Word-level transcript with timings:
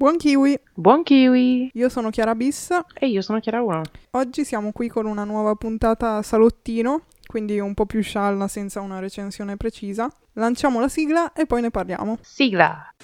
Buon 0.00 0.16
kiwi! 0.16 0.58
Buon 0.72 1.02
kiwi! 1.02 1.72
Io 1.74 1.90
sono 1.90 2.08
Chiara 2.08 2.34
Bis. 2.34 2.70
E 2.94 3.06
io 3.08 3.20
sono 3.20 3.38
Chiara 3.38 3.60
1. 3.60 3.82
Oggi 4.12 4.46
siamo 4.46 4.72
qui 4.72 4.88
con 4.88 5.04
una 5.04 5.24
nuova 5.24 5.54
puntata 5.56 6.22
salottino, 6.22 7.02
quindi 7.26 7.60
un 7.60 7.74
po' 7.74 7.84
più 7.84 8.00
scialla 8.00 8.48
senza 8.48 8.80
una 8.80 8.98
recensione 8.98 9.58
precisa. 9.58 10.10
Lanciamo 10.32 10.80
la 10.80 10.88
sigla 10.88 11.34
e 11.34 11.44
poi 11.44 11.60
ne 11.60 11.70
parliamo. 11.70 12.16
Sigla! 12.22 12.94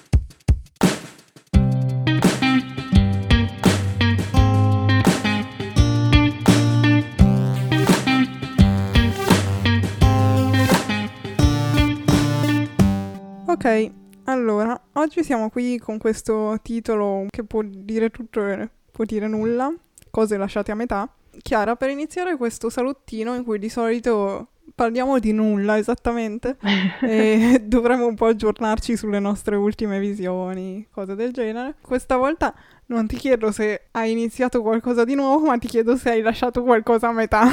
Ok, 13.45 13.91
allora, 14.29 14.77
oggi 14.93 15.23
siamo 15.23 15.49
qui 15.49 15.79
con 15.79 15.97
questo 15.97 16.59
titolo 16.61 17.27
che 17.29 17.45
può 17.45 17.61
dire 17.63 18.09
tutto 18.09 18.45
e 18.45 18.69
può 18.91 19.05
dire 19.05 19.25
nulla, 19.27 19.73
cose 20.11 20.35
lasciate 20.35 20.71
a 20.71 20.75
metà. 20.75 21.09
Chiara, 21.41 21.77
per 21.77 21.91
iniziare 21.91 22.35
questo 22.35 22.69
salottino 22.69 23.35
in 23.35 23.45
cui 23.45 23.57
di 23.57 23.69
solito 23.69 24.49
parliamo 24.73 25.19
di 25.19 25.31
nulla 25.31 25.77
esattamente 25.77 26.57
e 27.01 27.61
dovremmo 27.65 28.07
un 28.07 28.15
po' 28.15 28.27
aggiornarci 28.27 28.95
sulle 28.95 29.19
nostre 29.19 29.55
ultime 29.55 29.99
visioni, 29.99 30.87
cose 30.91 31.15
del 31.15 31.31
genere. 31.31 31.75
Questa 31.81 32.17
volta 32.17 32.53
non 32.87 33.07
ti 33.07 33.15
chiedo 33.15 33.51
se 33.51 33.87
hai 33.91 34.11
iniziato 34.11 34.61
qualcosa 34.61 35.03
di 35.03 35.15
nuovo, 35.15 35.47
ma 35.47 35.57
ti 35.57 35.67
chiedo 35.67 35.95
se 35.95 36.11
hai 36.11 36.21
lasciato 36.21 36.63
qualcosa 36.63 37.09
a 37.09 37.11
metà 37.11 37.47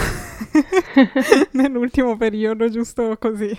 nell'ultimo 1.53 2.17
periodo, 2.17 2.69
giusto 2.69 3.17
così. 3.19 3.51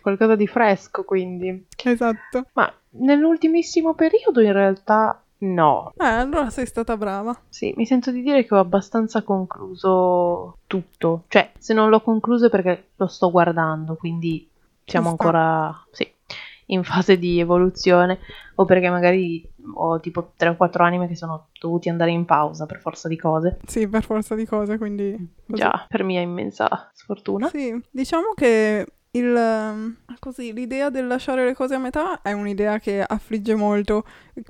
Qualcosa 0.00 0.36
di 0.36 0.46
fresco, 0.46 1.04
quindi. 1.04 1.66
Esatto. 1.84 2.46
Ma 2.52 2.72
nell'ultimissimo 2.90 3.94
periodo 3.94 4.40
in 4.40 4.52
realtà 4.52 5.22
no. 5.40 5.92
Eh, 5.96 6.04
allora 6.04 6.50
sei 6.50 6.66
stata 6.66 6.96
brava. 6.96 7.38
Sì, 7.48 7.72
mi 7.76 7.86
sento 7.86 8.10
di 8.10 8.22
dire 8.22 8.44
che 8.44 8.54
ho 8.54 8.58
abbastanza 8.58 9.22
concluso 9.22 10.58
tutto. 10.66 11.24
Cioè, 11.28 11.52
se 11.58 11.74
non 11.74 11.88
l'ho 11.88 12.00
concluso 12.00 12.46
è 12.46 12.50
perché 12.50 12.90
lo 12.96 13.06
sto 13.06 13.30
guardando, 13.30 13.94
quindi 13.94 14.48
siamo 14.84 15.10
ancora, 15.10 15.84
sì, 15.92 16.10
in 16.66 16.82
fase 16.82 17.18
di 17.18 17.38
evoluzione 17.38 18.18
o 18.56 18.64
perché 18.64 18.90
magari 18.90 19.48
ho 19.74 20.00
tipo 20.00 20.32
3 20.36 20.50
o 20.50 20.56
4 20.56 20.84
anime 20.84 21.08
che 21.08 21.16
sono 21.16 21.48
dovuti 21.58 21.88
andare 21.88 22.10
in 22.10 22.24
pausa 22.24 22.66
per 22.66 22.80
forza 22.80 23.08
di 23.08 23.16
cose. 23.16 23.58
Sì, 23.66 23.88
per 23.88 24.02
forza 24.02 24.34
di 24.34 24.46
cose, 24.46 24.78
quindi... 24.78 25.12
così. 25.46 25.60
Già, 25.60 25.86
per 25.88 26.02
mia 26.02 26.20
immensa 26.20 26.90
sfortuna. 26.92 27.48
Sì, 27.48 27.80
diciamo 27.90 28.32
che 28.34 28.86
il, 29.12 29.34
ehm, 29.34 29.96
così, 30.18 30.52
l'idea 30.52 30.90
del 30.90 31.06
lasciare 31.06 31.44
le 31.44 31.54
cose 31.54 31.74
a 31.74 31.78
metà 31.78 32.22
è 32.22 32.32
un'idea 32.32 32.78
che 32.78 33.02
affligge 33.02 33.54
molto. 33.54 34.04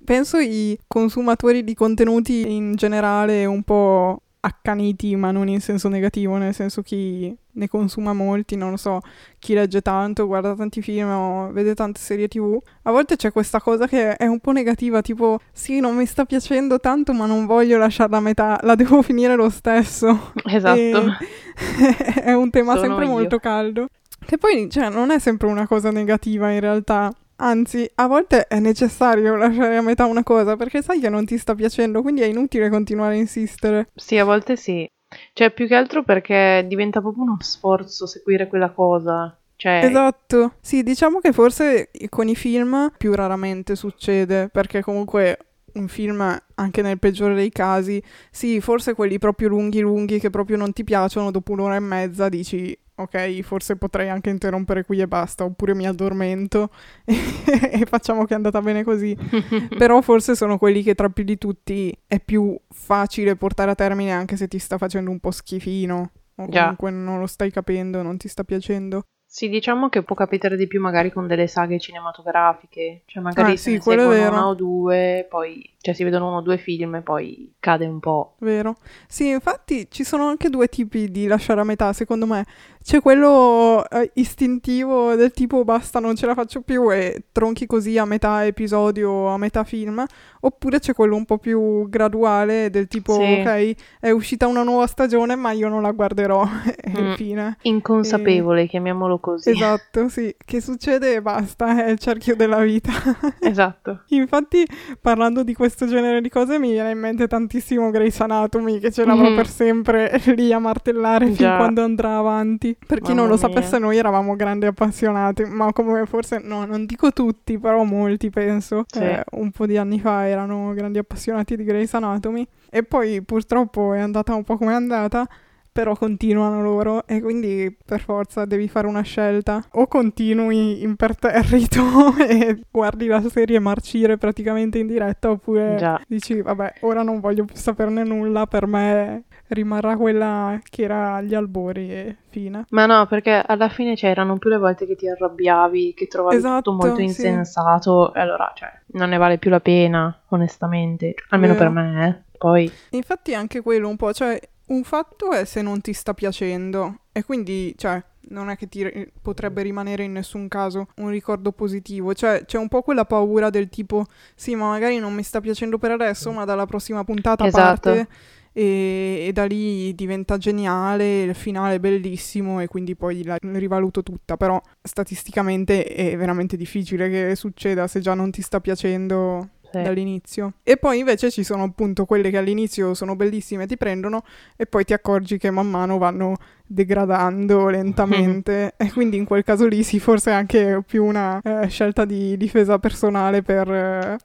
Penso 0.05 0.39
i 0.39 0.79
consumatori 0.87 1.65
di 1.65 1.75
contenuti 1.75 2.53
in 2.55 2.75
generale 2.75 3.45
un 3.47 3.63
po' 3.63 4.21
accaniti, 4.41 5.17
ma 5.17 5.31
non 5.31 5.49
in 5.49 5.61
senso 5.61 5.89
negativo, 5.89 6.37
nel 6.37 6.55
senso 6.55 6.83
chi 6.83 7.35
ne 7.53 7.69
consuma 7.69 8.13
molti, 8.13 8.57
non 8.57 8.71
lo 8.71 8.77
so, 8.77 9.01
chi 9.39 9.53
legge 9.55 9.83
tanto, 9.83 10.27
guarda 10.27 10.55
tanti 10.55 10.81
film 10.81 11.11
o 11.11 11.53
vede 11.53 11.75
tante 11.75 12.01
serie 12.01 12.29
tv. 12.29 12.59
A 12.83 12.91
volte 12.91 13.17
c'è 13.17 13.33
questa 13.33 13.61
cosa 13.61 13.87
che 13.87 14.17
è 14.17 14.27
un 14.27 14.41
po' 14.41 14.53
negativa, 14.53 15.03
tipo 15.03 15.41
sì, 15.53 15.81
non 15.81 15.95
mi 15.97 16.07
sta 16.07 16.25
piacendo 16.25 16.79
tanto, 16.81 17.13
ma 17.13 17.27
non 17.27 17.47
voglio 17.47 17.77
lasciarla 17.77 18.17
a 18.19 18.21
metà, 18.21 18.59
la 18.63 18.75
devo 18.75 19.03
finire 19.03 19.35
lo 19.37 19.51
stesso. 19.51 20.33
Esatto. 20.45 21.17
È 22.23 22.33
un 22.33 22.49
tema 22.49 22.75
Sono 22.75 22.87
sempre 22.87 23.05
io. 23.05 23.11
molto 23.11 23.39
caldo. 23.39 23.89
Che 24.25 24.39
poi, 24.39 24.69
cioè, 24.71 24.89
non 24.91 25.11
è 25.11 25.19
sempre 25.19 25.49
una 25.49 25.67
cosa 25.67 25.91
negativa 25.91 26.51
in 26.51 26.61
realtà. 26.61 27.13
Anzi, 27.37 27.91
a 27.95 28.07
volte 28.07 28.47
è 28.47 28.61
necessario 28.61 29.35
lasciare 29.35 29.77
a 29.77 29.83
metà 29.83 30.05
una 30.05 30.23
cosa 30.23 30.57
perché 30.57 30.83
sai 30.83 31.01
che 31.01 31.09
non 31.09 31.25
ti 31.25 31.39
sta 31.39 31.55
piacendo, 31.55 32.03
quindi 32.03 32.21
è 32.21 32.27
inutile 32.27 32.69
continuare 32.69 33.15
a 33.15 33.19
insistere. 33.19 33.89
Sì, 33.95 34.19
a 34.19 34.25
volte 34.25 34.57
sì. 34.57 34.87
Cioè, 35.33 35.51
più 35.51 35.67
che 35.67 35.75
altro 35.75 36.05
perché 36.05 36.65
diventa 36.69 37.01
proprio 37.01 37.25
uno 37.25 37.37
sforzo 37.41 38.07
seguire 38.07 38.47
quella 38.47 38.71
cosa. 38.71 39.37
Cioè, 39.57 39.81
Esatto. 39.85 40.55
Sì, 40.61 40.83
diciamo 40.83 41.19
che 41.19 41.33
forse 41.33 41.91
con 42.09 42.29
i 42.29 42.37
film 42.37 42.93
più 42.97 43.15
raramente 43.15 43.75
succede, 43.75 44.49
perché 44.49 44.83
comunque 44.83 45.39
un 45.75 45.89
film, 45.89 46.39
anche 46.55 46.83
nel 46.83 46.99
peggiore 46.99 47.35
dei 47.35 47.51
casi, 47.51 48.03
sì, 48.31 48.61
forse 48.61 48.95
quelli 48.95 49.19
proprio 49.19 49.49
lunghi 49.49 49.81
lunghi 49.81 50.19
che 50.19 50.31
proprio 50.31 50.57
non 50.57 50.73
ti 50.73 50.85
piacciono, 50.85 51.31
dopo 51.31 51.53
un'ora 51.53 51.77
e 51.77 51.81
mezza 51.81 52.29
dici 52.29 52.77
ok, 53.03 53.41
forse 53.43 53.77
potrei 53.77 54.09
anche 54.09 54.31
interrompere 54.31 54.85
qui 54.85 55.01
e 55.01 55.07
basta, 55.07 55.45
oppure 55.45 55.75
mi 55.75 55.87
addormento 55.87 56.71
e 57.05 57.85
facciamo 57.87 58.25
che 58.25 58.33
è 58.33 58.37
andata 58.37 58.61
bene 58.61 58.85
così. 58.85 59.17
Però 59.77 60.01
forse 60.01 60.35
sono 60.35 60.59
quelli 60.59 60.83
che 60.83 60.95
tra 60.95 61.09
più 61.09 61.25
di 61.25 61.39
tutti 61.39 61.97
è 62.07 62.21
più 62.21 62.59
facile 62.69 63.37
portare 63.37 63.71
a 63.71 63.75
termine 63.75 64.13
anche 64.13 64.37
se 64.37 64.49
ti 64.49 64.59
sta 64.59 64.79
facendo 64.79 65.11
un 65.11 65.21
po' 65.21 65.31
schifino. 65.31 66.13
O 66.37 66.47
comunque 66.49 66.91
non 66.91 67.19
lo 67.19 67.27
stai 67.27 67.51
capendo, 67.51 68.03
non 68.03 68.17
ti 68.17 68.29
sta 68.29 68.45
piacendo. 68.45 69.03
Sì, 69.33 69.49
diciamo 69.49 69.89
che 69.91 70.03
può 70.03 70.17
capitare 70.17 70.57
di 70.57 70.67
più 70.67 70.81
magari 70.81 71.13
con 71.13 71.29
delle 71.29 71.47
saghe 71.47 71.79
cinematografiche. 71.79 73.03
Cioè, 73.07 73.23
magari 73.23 73.57
se 73.57 73.81
sì, 73.81 73.89
vero. 73.89 74.33
una 74.35 74.49
o 74.49 74.55
due, 74.55 75.25
poi, 75.31 75.71
cioè, 75.81 75.95
si 75.95 76.03
vedono 76.03 76.27
uno 76.27 76.39
o 76.39 76.41
due 76.41 76.59
film 76.59 76.97
e 76.97 77.01
poi 77.03 77.53
cade 77.61 77.87
un 77.87 78.01
po'. 78.01 78.35
Vero? 78.39 78.75
Sì, 79.07 79.29
infatti 79.29 79.87
ci 79.89 80.03
sono 80.03 80.27
anche 80.27 80.51
due 80.51 80.67
tipi 80.67 81.13
di 81.13 81.29
lasciare 81.29 81.61
a 81.61 81.65
metà, 81.65 81.93
secondo 81.93 82.27
me. 82.27 82.45
C'è 82.83 83.01
quello 83.01 83.89
eh, 83.89 84.11
istintivo 84.15 85.15
del 85.15 85.31
tipo 85.31 85.63
basta, 85.65 86.01
non 86.01 86.17
ce 86.17 86.27
la 86.27 86.35
faccio 86.35 86.63
più 86.63 86.91
e 86.93 87.25
tronchi 87.31 87.67
così 87.67 87.99
a 87.99 88.07
metà 88.07 88.45
episodio, 88.47 89.29
a 89.29 89.37
metà 89.39 89.63
film, 89.63 90.03
oppure 90.41 90.81
c'è 90.81 90.93
quello 90.95 91.15
un 91.15 91.25
po' 91.27 91.39
più 91.39 91.89
graduale 91.89 92.69
del 92.71 92.89
tipo 92.89 93.13
Sì. 93.13 93.21
ok, 93.43 93.75
è 94.01 94.11
uscita 94.11 94.47
una 94.49 94.65
nuova 94.65 94.87
stagione, 94.89 95.37
ma 95.37 95.53
io 95.53 95.69
non 95.69 95.83
la 95.83 95.93
guarderò 95.93 96.43
e 96.83 97.01
Mm. 97.01 97.13
fine. 97.15 97.59
Inconsapevole, 97.63 98.67
chiamiamolo 98.67 99.19
così. 99.21 99.51
Esatto, 99.51 100.09
sì, 100.09 100.35
che 100.45 100.61
succede 100.61 101.15
e 101.15 101.23
basta, 101.23 101.85
è 101.85 101.91
il 101.91 101.99
cerchio 101.99 102.35
della 102.35 102.61
vita. 102.61 102.91
Esatto. 103.41 104.03
Infatti, 104.09 104.65
parlando 105.01 105.43
di 105.43 105.55
questo 105.55 105.87
genere 105.87 106.21
di 106.21 106.29
cose, 106.29 106.59
mi 106.59 106.71
viene 106.73 106.91
in 106.91 106.99
mente 106.99 107.27
tantissimo 107.27 107.91
Grey's 107.91 108.21
Anatomy, 108.21 108.79
che 108.79 108.91
ce 108.91 109.05
l'avrò 109.05 109.29
Mhm. 109.31 109.37
per 109.37 109.47
sempre 109.49 110.21
lì 110.37 110.53
a 110.53 110.59
martellare 110.59 111.27
fin 111.27 111.35
Già. 111.35 111.57
quando 111.57 111.83
andrà 111.83 112.17
avanti. 112.19 112.77
Per 112.87 112.99
chi 113.01 113.09
non 113.15 113.27
Mamma 113.27 113.29
lo 113.31 113.37
mia. 113.37 113.49
sapesse, 113.49 113.79
noi 113.79 113.97
eravamo 113.97 114.37
grandi 114.37 114.67
appassionati, 114.67 115.45
ma 115.45 115.73
come 115.73 116.05
forse, 116.07 116.39
no, 116.43 116.65
non 116.65 116.87
dico 116.87 117.13
tutti, 117.13 117.59
però 117.59 117.83
molti 117.85 118.31
penso, 118.31 118.85
Sì. 118.87 118.99
eh, 119.01 119.25
un 119.33 119.51
po' 119.51 119.67
di 119.67 119.77
anni 119.77 120.01
fa 120.01 120.27
erano 120.27 120.73
grandi 120.75 120.99
appassionati 120.99 121.57
di 121.57 121.65
Grey's 121.65 121.93
Anatomy. 121.95 122.47
E 122.71 122.83
poi 122.85 123.21
purtroppo 123.23 123.93
è 123.95 123.99
andata 124.01 124.35
un 124.35 124.45
po' 124.45 124.57
come 124.57 124.73
è 124.73 124.75
andata. 124.77 125.27
Però 125.73 125.95
continuano 125.95 126.63
loro 126.63 127.07
e 127.07 127.21
quindi 127.21 127.75
per 127.85 128.01
forza 128.01 128.45
devi 128.45 128.69
fare 128.69 128.87
una 128.87 129.03
scelta. 129.03 129.65
O 129.73 129.87
continui 129.87 130.83
imperterrito 130.83 131.83
e 132.19 132.61
guardi 132.71 133.07
la 133.07 133.21
serie 133.29 133.59
marcire 133.59 134.17
praticamente 134.17 134.79
in 134.79 134.87
diretta, 134.87 135.31
oppure 135.31 135.77
Già. 135.79 136.01
dici 136.09 136.41
vabbè, 136.43 136.75
ora 136.81 137.03
non 137.03 137.21
voglio 137.21 137.45
più 137.45 137.55
saperne 137.57 138.03
nulla, 138.03 138.47
per 138.47 138.67
me 138.67 139.25
rimarrà 139.51 139.97
quella 139.97 140.59
che 140.69 140.83
era 140.83 141.15
agli 141.15 141.35
albori 141.35 141.93
e 141.93 142.17
fine. 142.29 142.65
Ma 142.71 142.87
no, 142.87 143.07
perché 143.07 143.43
alla 143.45 143.69
fine 143.69 143.95
c'erano 143.95 144.39
più 144.39 144.51
le 144.51 144.59
volte 144.59 144.87
che 144.87 144.97
ti 144.97 145.09
arrabbiavi, 145.09 145.95
che 145.95 146.07
trovavi 146.07 146.37
Esatto, 146.37 146.71
tutto 146.71 146.87
molto 146.87 146.97
sì. 146.97 147.03
insensato, 147.05 148.15
e 148.15 148.21
allora, 148.21 148.53
cioè, 148.55 148.71
non 148.93 149.11
ne 149.11 149.17
vale 149.17 149.39
più 149.39 149.51
la 149.51 149.61
pena, 149.61 150.23
onestamente. 150.29 151.15
Almeno 151.31 151.55
Vero. 151.55 151.65
per 151.65 151.75
me, 151.75 152.07
eh. 152.09 152.29
Poi, 152.39 152.71
Infatti 152.91 153.35
anche 153.35 153.61
quello 153.61 153.89
un 153.89 153.97
po', 153.97 154.13
cioè 154.13 154.39
un 154.71 154.85
fatto 154.85 155.33
è 155.33 155.45
se 155.45 155.63
non 155.63 155.81
ti 155.81 155.93
sta 155.93 156.15
piacendo. 156.15 157.01
E 157.13 157.25
quindi, 157.25 157.75
cioè, 157.77 158.03
non 158.29 158.51
è 158.51 158.57
che 158.57 158.69
ti 158.69 158.83
ri- 158.89 159.11
potrebbe 159.21 159.63
rimanere 159.63 160.05
in 160.05 160.13
nessun 160.13 160.49
caso 160.49 160.89
un 160.97 161.11
ricordo 161.11 161.53
positivo, 161.53 162.15
cioè 162.15 162.45
c'è 162.45 162.59
un 162.59 162.69
po' 162.69 162.83
quella 162.83 163.05
paura 163.05 163.51
del 163.51 163.69
tipo, 163.69 164.07
sì, 164.35 164.55
ma 164.55 164.69
magari 164.69 164.99
non 164.99 165.13
mi 165.13 165.23
sta 165.23 165.41
piacendo 165.41 165.79
per 165.79 165.91
adesso, 165.93 166.31
ma 166.31 166.45
dalla 166.45 166.67
prossima 166.67 167.03
puntata 167.05 167.47
Esatto. 167.47 167.91
parte 167.91 168.09
e, 168.53 169.25
e 169.27 169.33
da 169.33 169.45
lì 169.45 169.95
diventa 169.95 170.37
geniale, 170.37 171.23
il 171.23 171.35
finale 171.35 171.77
è 171.77 171.81
bellissimo 171.81 172.61
e 172.61 172.67
quindi 172.69 172.95
poi 172.95 173.25
la 173.25 173.39
rivaluto 173.41 174.03
tutta, 174.03 174.37
però 174.37 174.61
statisticamente 174.83 175.85
è 175.85 176.17
veramente 176.17 176.57
difficile 176.57 177.09
che 177.09 177.35
succeda 177.37 177.87
se 177.87 178.01
già 178.01 178.15
non 178.15 178.31
ti 178.31 178.43
sta 178.43 178.61
piacendo 178.61 179.49
sì. 179.71 179.83
dall'inizio. 179.83 180.53
E 180.63 180.77
poi 180.77 180.99
invece 180.99 181.31
ci 181.31 181.43
sono 181.43 181.65
appunto 181.65 182.05
quelle 182.05 182.31
che 182.31 182.39
all'inizio 182.39 182.95
sono 182.95 183.17
bellissime 183.17 183.67
ti 183.67 183.77
prendono 183.77 184.23
e 184.57 184.67
poi 184.67 184.85
ti 184.85 184.93
accorgi 184.93 185.39
che 185.39 185.51
man 185.51 185.69
mano 185.69 185.99
vanno 185.99 186.37
degradando 186.67 187.69
lentamente 187.71 188.75
e 188.77 188.93
quindi 188.93 189.17
in 189.17 189.25
quel 189.25 189.45
caso 189.45 189.67
lì 189.67 189.83
sì 189.83 189.99
forse 189.99 190.31
è 190.31 190.35
anche 190.35 190.83
più 190.87 191.05
una 191.05 191.41
eh, 191.43 191.69
scelta 191.69 192.05
di 192.05 192.37
difesa 192.37 192.79
personale 192.79 193.43
per 193.43 193.71
eh, 193.71 194.19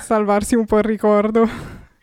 salvarsi 0.00 0.54
un 0.54 0.66
po' 0.66 0.78
il 0.78 0.84
ricordo. 0.84 1.46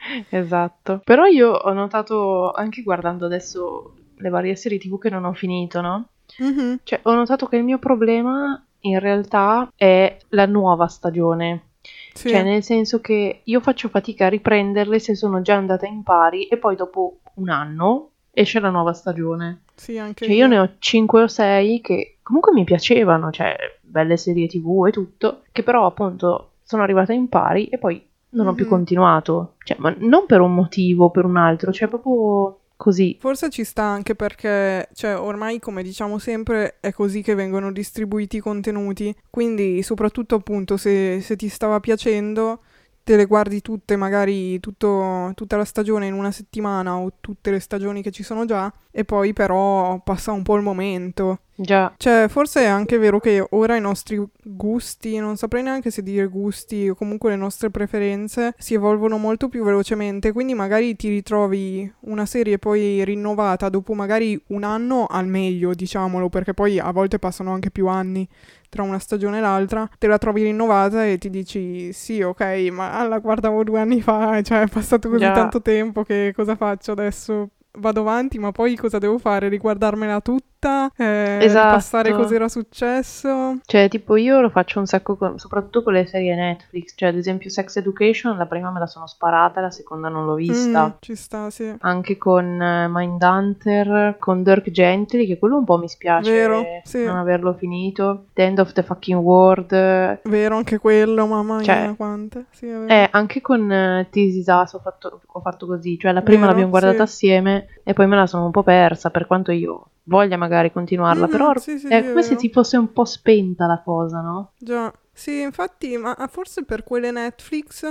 esatto. 0.30 1.02
Però 1.04 1.26
io 1.26 1.52
ho 1.52 1.74
notato, 1.74 2.52
anche 2.52 2.82
guardando 2.82 3.26
adesso 3.26 3.94
le 4.16 4.30
varie 4.30 4.56
serie 4.56 4.78
TV 4.78 5.00
che 5.00 5.10
non 5.10 5.26
ho 5.26 5.34
finito, 5.34 5.82
no? 5.82 6.08
Mhm. 6.38 6.80
Cioè, 6.84 7.00
ho 7.04 7.14
notato 7.14 7.48
che 7.48 7.58
il 7.58 7.64
mio 7.64 7.80
problema 7.80 8.64
in 8.82 9.00
realtà 9.00 9.72
è 9.76 10.18
la 10.30 10.46
nuova 10.46 10.88
stagione. 10.88 11.70
Sì. 12.14 12.30
Cioè, 12.30 12.44
nel 12.44 12.64
senso 12.64 13.00
che 13.00 13.42
io 13.44 13.60
faccio 13.60 13.90
fatica 13.90 14.26
a 14.26 14.30
riprenderle 14.30 15.00
se 15.00 15.16
sono 15.16 15.42
già 15.42 15.56
andata 15.56 15.86
in 15.88 16.04
pari 16.04 16.48
e 16.48 16.58
poi 16.58 16.76
dopo 16.76 17.20
un 17.36 17.50
anno 17.50 18.10
esce 18.32 18.60
la 18.60 18.70
nuova 18.70 18.94
stagione. 18.94 19.64
Sì, 19.76 19.98
anche 19.98 20.26
Cioè, 20.26 20.36
io 20.36 20.48
ne 20.48 20.60
ho 20.60 20.70
5 20.78 21.24
o 21.24 21.28
6 21.28 21.82
che 21.82 22.18
comunque 22.22 22.54
mi 22.54 22.64
piacevano, 22.64 23.32
cioè, 23.32 23.56
belle 23.82 24.18
serie 24.18 24.48
TV 24.48 24.86
e 24.88 24.92
tutto, 24.92 25.42
che 25.52 25.64
però 25.64 25.86
appunto 25.86 26.52
sono 26.64 26.84
arrivata 26.84 27.14
in 27.14 27.28
pari 27.28 27.66
e 27.66 27.78
poi 27.78 28.06
non 28.30 28.48
ho 28.48 28.54
più 28.54 28.68
continuato. 28.68 29.56
Cioè, 29.64 29.78
ma 29.80 29.94
non 29.98 30.26
per 30.26 30.40
un 30.42 30.54
motivo 30.54 31.06
o 31.06 31.12
per 31.12 31.26
un 31.26 31.38
altro, 31.38 31.72
cioè 31.72 31.88
proprio 31.88 32.61
così. 32.82 33.16
Forse 33.20 33.52
ci 33.52 33.64
sta 33.64 33.84
anche 33.84 34.16
perché, 34.16 34.90
cioè, 34.96 35.16
ormai, 35.16 35.60
come 35.60 35.84
diciamo 35.84 36.18
sempre, 36.18 36.78
è 36.80 36.92
così 36.92 37.22
che 37.22 37.36
vengono 37.36 37.72
distribuiti 37.72 38.38
i 38.38 38.40
contenuti. 38.40 39.16
Quindi, 39.30 39.84
soprattutto, 39.84 40.34
appunto, 40.34 40.78
se, 40.78 41.22
se 41.22 41.36
ti 41.36 41.48
stava 41.48 41.80
piacendo, 41.80 42.62
te 43.04 43.16
le 43.16 43.26
guardi 43.26 43.62
tutte, 43.62 43.96
magari 43.96 44.60
tutto- 44.60 45.32
tutta 45.36 45.58
la 45.58 45.66
stagione 45.66 46.08
in 46.08 46.14
una 46.14 46.32
settimana 46.32 46.98
o 46.98 47.14
tutte 47.20 47.52
le 47.52 47.60
stagioni 47.60 48.02
che 48.02 48.12
ci 48.12 48.24
sono 48.24 48.46
già, 48.46 48.72
e 48.92 49.06
poi 49.06 49.34
però 49.34 50.00
passa 50.04 50.32
un 50.32 50.44
po' 50.44 50.56
il 50.56 50.62
momento. 50.62 51.40
Già, 51.56 51.94
Cioè, 51.96 52.28
forse 52.28 52.62
è 52.62 52.66
anche 52.66 52.98
vero 52.98 53.20
che 53.20 53.46
ora 53.52 53.76
i 53.76 53.82
nostri 53.82 54.20
gusti, 54.44 55.18
non 55.18 55.38
saprei 55.38 55.62
neanche 55.62 55.92
se 55.92 56.02
dire 56.02 56.26
gusti 56.26 56.90
o 56.90 56.96
comunque 56.96 57.30
le 57.30 57.36
nostre 57.36 57.70
preferenze, 57.70 58.56
si 58.58 58.74
evolvono 58.74 59.18
molto 59.18 59.48
più 59.48 59.64
velocemente, 59.64 60.32
quindi 60.32 60.56
magari 60.56 60.96
ti 60.96 61.10
ritrovi 61.10 61.92
una 62.02 62.26
serie 62.26 62.58
poi 62.58 63.06
rinnovata 63.06 63.70
dopo 63.70 63.94
magari 63.94 64.42
un 64.48 64.64
anno 64.64 65.06
al 65.06 65.28
meglio, 65.28 65.76
diciamolo, 65.76 66.30
perché 66.30 66.54
poi 66.56 66.80
a 66.80 66.92
volte 66.92 67.20
passano 67.20 67.54
anche 67.54 67.70
più 67.70 67.88
anni 67.88 68.28
tra 68.72 68.84
una 68.84 69.00
stagione 69.00 69.40
e 69.40 69.42
l'altra, 69.42 69.88
te 69.98 70.08
la 70.08 70.18
trovi 70.18 70.44
rinnovata 70.44 71.06
e 71.06 71.18
ti 71.18 71.30
dici 71.30 71.92
sì, 71.92 72.22
ok, 72.22 72.42
ma 72.72 73.06
la 73.06 73.20
guardavo 73.20 73.66
due 73.66 73.82
anni 73.82 74.02
fa, 74.02 74.42
cioè 74.42 74.62
è 74.62 74.68
passato 74.68 75.10
così 75.10 75.20
Già. 75.20 75.34
tanto 75.34 75.62
tempo 75.62 76.04
che 76.04 76.32
cosa 76.34 76.56
faccio 76.56 76.94
adesso? 76.94 77.50
Vado 77.74 78.00
avanti, 78.00 78.40
ma 78.40 78.52
poi 78.52 78.78
cosa 78.78 78.98
devo 78.98 79.18
fare? 79.18 79.50
Riguardarmela 79.50 80.22
tutta? 80.22 80.51
Eh, 80.96 81.40
Esatto. 81.42 81.74
Passare 81.76 82.12
cos'era 82.12 82.48
successo? 82.48 83.58
Cioè, 83.66 83.88
tipo, 83.90 84.16
io 84.16 84.40
lo 84.42 84.50
faccio 84.50 84.80
un 84.80 84.86
sacco, 84.86 85.16
con- 85.16 85.40
soprattutto 85.40 85.82
con 85.84 85.94
le 85.94 86.06
serie 86.06 86.36
Netflix. 86.36 86.94
Cioè, 86.96 87.10
ad 87.10 87.16
esempio, 87.16 87.50
Sex 87.50 87.78
Education, 87.78 88.38
la 88.38 88.46
prima 88.46 88.70
me 88.72 88.80
la 88.80 88.86
sono 88.86 89.08
sparata, 89.08 89.60
la 89.62 89.72
seconda 89.72 90.08
non 90.10 90.26
l'ho 90.26 90.36
vista. 90.36 90.88
Mm, 90.88 90.92
ci 91.00 91.16
sta, 91.16 91.50
sì. 91.50 91.74
Anche 91.80 92.18
con 92.18 92.62
eh, 92.62 92.88
Mindhunter, 92.90 94.18
con 94.20 94.44
Dirk 94.44 94.70
Gently, 94.70 95.26
che 95.26 95.40
quello 95.40 95.58
un 95.58 95.64
po' 95.66 95.78
mi 95.78 95.88
spiace 95.88 96.30
Vero, 96.32 96.64
sì. 96.84 97.04
non 97.04 97.18
averlo 97.18 97.54
finito. 97.54 98.26
The 98.34 98.44
End 98.44 98.60
of 98.60 98.72
the 98.74 98.84
Fucking 98.84 99.20
World. 99.20 99.72
Eh, 99.72 100.20
Vero, 100.24 100.58
anche 100.58 100.78
quello, 100.78 101.26
mamma 101.26 101.56
mia, 101.56 101.64
Cioè, 101.64 101.94
quante. 101.96 102.46
Sì, 102.52 102.68
è 102.68 102.78
vero. 102.78 103.08
anche 103.12 103.42
con 103.42 103.72
eh, 103.72 104.08
This 104.12 104.36
Is 104.36 104.48
Us 104.48 104.74
ho 104.74 104.80
fatto, 104.80 105.22
ho 105.26 105.40
fatto 105.42 105.66
così. 105.66 105.98
Cioè, 105.98 106.12
la 106.12 106.22
prima 106.22 106.42
Vero, 106.42 106.50
l'abbiamo 106.52 106.70
guardata 106.72 107.06
sì. 107.08 107.26
assieme 107.26 107.68
e 107.84 107.94
poi 107.94 108.08
me 108.08 108.16
la 108.16 108.28
sono 108.28 108.46
un 108.46 108.52
po' 108.52 108.64
persa, 108.64 109.10
per 109.10 109.26
quanto 109.28 109.52
io 109.52 109.86
voglia 110.12 110.36
magari 110.38 110.72
continuarla. 110.72 111.26
Mhm, 111.26 111.32
però 111.32 111.58
sì, 111.58 111.80
sì, 111.80 111.88
è 111.88 112.02
sì, 112.02 112.08
è 112.08 112.10
come 112.10 112.22
se 112.22 112.30
vero. 112.30 112.42
ti 112.42 112.50
fosse 112.52 112.78
un 112.78 112.92
po' 112.92 113.06
spenta 113.06 113.66
la 113.66 113.82
cosa, 113.82 114.20
no? 114.20 114.52
Già, 114.60 114.94
sì, 115.12 115.42
infatti, 115.42 115.98
ma 115.98 116.12
ah, 116.12 116.28
forse 116.28 116.64
per 116.64 116.84
quelle 116.84 117.10
Netflix 117.10 117.90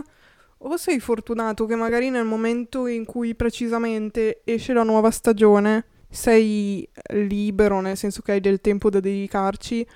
o 0.62 0.76
sei 0.76 1.00
fortunato 1.00 1.64
che 1.64 1.74
magari 1.74 2.10
nel 2.10 2.26
momento 2.26 2.86
in 2.86 3.06
cui 3.06 3.34
precisamente 3.34 4.42
esce 4.44 4.74
la 4.74 4.82
nuova 4.82 5.10
stagione 5.10 5.86
sei 6.10 6.86
libero, 7.12 7.80
nel 7.80 7.96
senso 7.96 8.20
che 8.20 8.32
hai 8.32 8.40
del 8.40 8.60
tempo 8.60 8.90
da 8.90 9.00
dedicarci, 9.00 9.86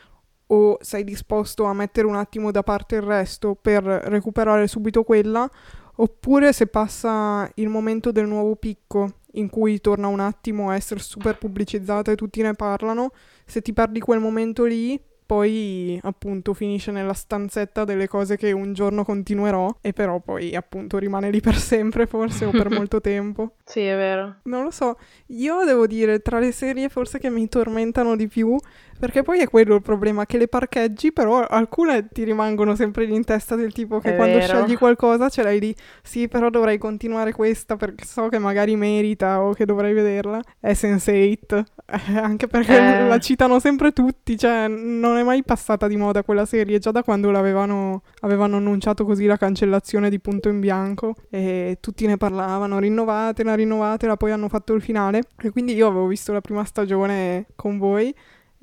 o 0.46 0.78
sei 0.80 1.04
disposto 1.04 1.64
a 1.64 1.74
mettere 1.74 2.06
un 2.06 2.16
attimo 2.16 2.50
da 2.50 2.62
parte 2.62 2.96
il 2.96 3.02
resto 3.02 3.54
per 3.54 3.82
recuperare 3.82 4.66
subito 4.66 5.02
quella, 5.02 5.48
oppure 5.96 6.52
se 6.52 6.68
passa 6.68 7.50
il 7.56 7.68
momento 7.68 8.12
del 8.12 8.26
nuovo 8.26 8.56
picco 8.56 9.20
in 9.34 9.48
cui 9.48 9.80
torna 9.80 10.08
un 10.08 10.20
attimo 10.20 10.70
a 10.70 10.74
essere 10.74 11.00
super 11.00 11.38
pubblicizzata 11.38 12.12
e 12.12 12.16
tutti 12.16 12.42
ne 12.42 12.54
parlano, 12.54 13.12
se 13.44 13.62
ti 13.62 13.72
perdi 13.72 14.00
quel 14.00 14.20
momento 14.20 14.64
lì, 14.64 15.00
poi 15.26 15.98
appunto 16.02 16.52
finisce 16.52 16.90
nella 16.90 17.14
stanzetta 17.14 17.84
delle 17.84 18.06
cose 18.06 18.36
che 18.36 18.52
un 18.52 18.74
giorno 18.74 19.04
continuerò 19.04 19.74
e 19.80 19.92
però 19.92 20.20
poi 20.20 20.54
appunto 20.54 20.98
rimane 20.98 21.30
lì 21.30 21.40
per 21.40 21.56
sempre 21.56 22.06
forse 22.06 22.44
o 22.44 22.50
per 22.50 22.68
molto 22.70 23.00
tempo. 23.00 23.54
Sì, 23.64 23.80
è 23.80 23.96
vero. 23.96 24.36
Non 24.44 24.64
lo 24.64 24.70
so, 24.70 24.98
io 25.28 25.64
devo 25.64 25.86
dire 25.86 26.20
tra 26.20 26.38
le 26.38 26.52
serie 26.52 26.88
forse 26.88 27.18
che 27.18 27.30
mi 27.30 27.48
tormentano 27.48 28.16
di 28.16 28.28
più, 28.28 28.56
perché 28.98 29.22
poi 29.22 29.40
è 29.40 29.48
quello 29.48 29.74
il 29.74 29.82
problema, 29.82 30.26
che 30.26 30.38
le 30.38 30.48
parcheggi, 30.48 31.12
però 31.12 31.40
alcune 31.40 32.08
ti 32.08 32.24
rimangono 32.24 32.74
sempre 32.74 33.04
lì 33.04 33.14
in 33.14 33.24
testa 33.24 33.54
del 33.56 33.72
tipo 33.72 33.98
che 33.98 34.12
È 34.12 34.16
quando 34.16 34.38
vero. 34.38 34.52
scegli 34.60 34.76
qualcosa 34.76 35.28
ce 35.28 35.42
l'hai 35.42 35.60
lì, 35.60 35.74
sì 36.02 36.28
però 36.28 36.50
dovrei 36.50 36.78
continuare 36.78 37.32
questa 37.32 37.76
perché 37.76 38.04
so 38.04 38.28
che 38.28 38.38
magari 38.38 38.76
merita 38.76 39.42
o 39.42 39.52
che 39.52 39.64
dovrei 39.64 39.92
vederla, 39.92 40.40
è 40.60 40.72
Sense8, 40.72 41.64
Eh, 41.86 42.16
anche 42.18 42.46
perché 42.46 42.76
Eh. 42.78 43.06
la 43.06 43.18
citano 43.18 43.58
sempre 43.58 43.92
tutti, 43.92 44.38
cioè 44.38 44.68
non 44.68 45.18
è 45.18 45.22
mai 45.22 45.42
passata 45.44 45.86
di 45.86 45.96
moda 45.96 46.22
quella 46.22 46.46
serie, 46.46 46.78
già 46.78 46.90
da 46.90 47.02
quando 47.02 47.30
l'avevano 47.30 48.02
avevano 48.20 48.56
annunciato 48.56 49.04
così 49.04 49.26
la 49.26 49.36
cancellazione 49.36 50.08
di 50.08 50.18
Punto 50.18 50.48
in 50.48 50.60
Bianco 50.60 51.14
e 51.28 51.76
tutti 51.80 52.06
ne 52.06 52.16
parlavano, 52.16 52.78
rinnovatela, 52.78 53.54
rinnovatela, 53.54 54.16
poi 54.16 54.30
hanno 54.30 54.48
fatto 54.48 54.72
il 54.72 54.80
finale 54.80 55.22
e 55.42 55.50
quindi 55.50 55.74
io 55.74 55.86
avevo 55.88 56.06
visto 56.06 56.32
la 56.32 56.40
prima 56.40 56.64
stagione 56.64 57.46
con 57.54 57.76
voi 57.76 58.14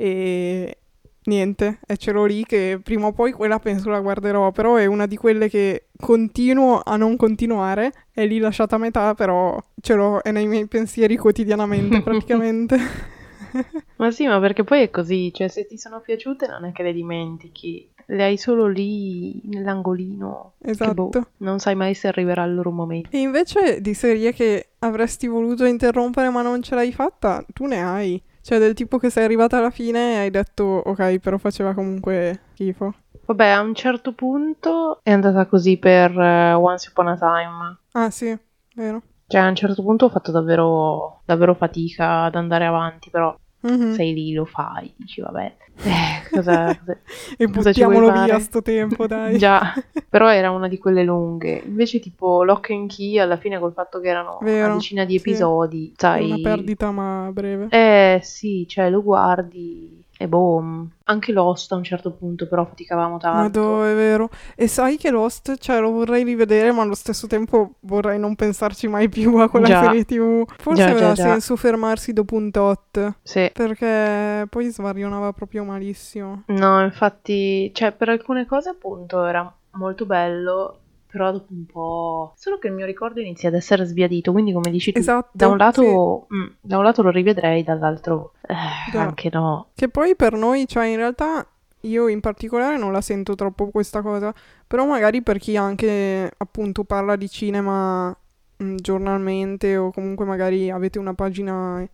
e 0.02 0.78
niente, 1.26 1.80
e 1.86 1.98
ce 1.98 2.12
l'ho 2.12 2.26
lì 2.26 2.44
che 2.44 2.80
prima 2.84 3.06
o 3.06 3.12
poi 3.12 3.32
quella 3.32 3.60
penso 3.60 3.92
la 3.92 4.00
guarderò, 4.00 4.52
però 4.52 4.76
è 4.78 4.88
una 4.88 5.06
di 5.06 5.16
quelle 5.16 5.48
che 5.48 5.90
continuo 5.96 6.82
a 6.84 6.98
non 6.98 7.16
continuare, 7.18 7.92
è 8.12 8.26
lì 8.26 8.40
lasciata 8.40 8.78
a 8.78 8.80
metà, 8.80 9.14
però 9.14 9.62
ce 9.80 9.94
l'ho, 9.94 10.22
è 10.24 10.32
nei 10.32 10.48
miei 10.48 10.66
pensieri 10.66 11.18
quotidianamente 11.18 12.02
praticamente. 12.04 12.78
Ma 13.98 14.10
sì, 14.10 14.26
ma 14.26 14.40
perché 14.40 14.64
poi 14.64 14.82
è 14.82 14.90
così, 14.90 15.32
cioè 15.32 15.48
se 15.48 15.68
ti 15.68 15.78
sono 15.78 16.00
piaciute 16.00 16.48
non 16.48 16.66
è 16.66 16.72
che 16.72 16.82
le 16.82 16.94
dimentichi, 16.94 17.94
le 18.08 18.24
hai 18.24 18.38
solo 18.38 18.66
lì 18.66 19.42
nell'angolino. 19.44 20.54
boh, 20.58 20.70
esatto. 20.70 21.28
non 21.38 21.60
sai 21.60 21.76
mai 21.76 21.94
se 21.94 22.08
arriverà 22.08 22.46
il 22.46 22.56
loro 22.56 22.72
momento. 22.72 23.10
E 23.12 23.20
invece 23.20 23.82
di 23.82 23.94
serie 23.94 24.34
che 24.34 24.70
avresti 24.80 25.28
voluto 25.28 25.66
interrompere 25.66 26.30
ma 26.30 26.42
non 26.42 26.64
ce 26.64 26.74
l'hai 26.74 26.94
fatta, 26.94 27.46
tu 27.54 27.66
ne 27.66 27.84
hai. 27.84 28.24
Cioè 28.42 28.60
del 28.60 28.74
tipo 28.74 28.98
che 28.98 29.10
sei 29.10 29.24
arrivata 29.24 29.58
alla 29.58 29.70
fine 29.70 30.16
e 30.16 30.18
hai 30.18 30.30
detto 30.32 30.64
ok, 30.64 31.20
però 31.20 31.38
faceva 31.38 31.74
comunque 31.74 32.40
schifo. 32.54 32.94
Vabbè, 33.26 33.48
a 33.48 33.62
un 33.62 33.76
certo 33.76 34.14
punto 34.14 35.00
è 35.04 35.12
andata 35.12 35.46
così 35.46 35.78
per 35.78 36.12
eh, 36.20 36.54
Once 36.54 36.90
Upon 36.90 37.08
a 37.08 37.18
Time. 37.18 37.78
Ah 37.92 38.10
sì, 38.10 38.38
vero. 38.76 39.02
Cioè 39.28 39.42
a 39.42 39.48
un 39.48 39.56
certo 39.56 39.82
punto 39.84 40.06
ho 40.06 40.10
fatto 40.10 40.32
davvero, 40.32 41.22
davvero 41.24 41.54
fatica 41.54 42.24
ad 42.24 42.36
andare 42.36 42.66
avanti, 42.66 43.10
però 43.10 43.34
Mhm. 43.62 43.94
sei 43.94 44.14
lì, 44.14 44.34
lo 44.34 44.46
fai, 44.46 44.92
dici 44.96 45.22
vabbè, 45.22 45.56
eh, 45.84 46.30
cosa, 46.32 46.76
cosa- 46.80 46.98
E 47.38 47.46
cosa 47.48 47.70
buttiamolo 47.70 48.08
fare? 48.08 48.26
via 48.26 48.40
sto 48.40 48.62
tempo, 48.62 49.08
dai. 49.08 49.38
Già, 49.40 49.74
però 50.10 50.32
era 50.32 50.52
una 50.52 50.68
di 50.68 50.78
quelle 50.78 51.04
lunghe. 51.04 51.62
Invece, 51.66 52.00
tipo 52.00 52.44
Lock 52.44 52.72
and 52.72 52.90
Key, 52.92 53.18
alla 53.20 53.38
fine, 53.38 53.60
col 53.60 53.74
fatto 53.74 54.00
che 54.00 54.08
erano 54.10 54.40
Vero, 54.42 54.66
una 54.66 54.74
decina 54.76 55.06
di 55.06 55.16
episodi, 55.16 55.94
sai. 55.96 56.26
Una 56.26 56.40
perdita 56.42 56.92
ma 56.92 57.30
breve. 57.32 57.68
Eh 57.70 58.20
sì, 58.24 58.66
cioè 58.68 58.90
lo 58.90 59.02
guardi 59.04 60.04
e 60.22 60.28
boh. 60.28 60.64
Anche 61.06 61.32
Lost 61.32 61.72
a 61.72 61.76
un 61.76 61.84
certo 61.84 62.12
punto, 62.12 62.48
però 62.48 62.64
faticavamo 62.66 63.18
tanto. 63.18 63.38
Madò, 63.62 63.84
è 63.84 63.94
vero. 63.96 64.30
E 64.56 64.68
sai 64.68 64.98
che 64.98 65.10
Lost, 65.10 65.58
cioè, 65.58 65.80
lo 65.80 65.92
vorrei 65.92 66.24
rivedere, 66.24 66.72
ma 66.72 66.84
allo 66.84 66.96
stesso 66.96 67.28
tempo 67.28 67.74
vorrei 67.82 68.18
non 68.20 68.36
pensarci 68.36 68.88
mai 68.88 69.10
più 69.10 69.36
a 69.38 69.50
quella 69.50 69.68
Già. 69.68 69.82
serie 69.84 70.06
TV. 70.06 70.46
Forse 70.58 70.82
Già, 70.84 70.88
già, 70.90 70.96
aveva 70.96 71.14
già. 71.14 71.24
senso 71.24 71.56
fermarsi 71.56 72.14
dopo 72.14 72.36
un 72.36 72.52
tot, 72.52 73.14
Sì. 73.24 73.50
perché 73.54 74.46
poi 74.50 74.70
svarionava 74.70 75.34
proprio 75.34 75.64
malissimo. 75.64 76.44
No, 76.48 76.82
infatti, 76.84 77.74
cioè 77.74 77.92
per 77.92 78.10
alcune 78.10 78.46
cose 78.46 78.70
appunto 78.70 79.24
era 79.26 79.52
molto 79.72 80.06
bello, 80.06 80.78
però 81.12 81.32
dopo 81.32 81.52
un 81.52 81.66
po'... 81.66 82.34
Solo 82.38 82.58
che 82.58 82.68
il 82.68 82.74
mio 82.74 82.86
ricordo 82.86 83.20
inizia 83.20 83.50
ad 83.50 83.56
essere 83.56 83.86
sbiadito, 83.86 84.32
quindi 84.32 84.54
come 84.54 84.72
dici 84.72 84.92
tu, 84.94 85.00
Esatto, 85.00 85.30
da 85.34 85.48
un 85.48 85.58
lato, 85.58 86.28
mm, 86.34 86.48
da 86.62 86.78
un 86.78 86.84
lato 86.84 87.02
lo 87.02 87.10
rivedrei, 87.10 87.64
dall'altro 87.64 88.34
eh, 88.48 88.98
anche 88.98 89.30
no. 89.32 89.68
Che 89.76 89.90
poi 89.90 90.16
per 90.16 90.34
noi, 90.34 90.68
cioè, 90.68 90.86
in 90.86 90.96
realtà 90.96 91.46
io 91.82 92.08
in 92.08 92.20
particolare 92.20 92.78
non 92.78 92.92
la 92.92 93.02
sento 93.02 93.36
troppo 93.36 93.70
questa 93.70 94.02
cosa, 94.02 94.34
però 94.66 94.86
magari 94.86 95.22
per 95.22 95.38
chi 95.38 95.58
anche 95.58 96.32
appunto 96.38 96.84
parla 96.84 97.16
di 97.16 97.30
cinema 97.30 98.16
mh, 98.58 98.76
giornalmente 98.76 99.76
o 99.78 99.92
comunque 99.92 100.26
magari 100.26 100.70
avete 100.70 101.00
una 101.00 101.14
pagina 101.14 101.86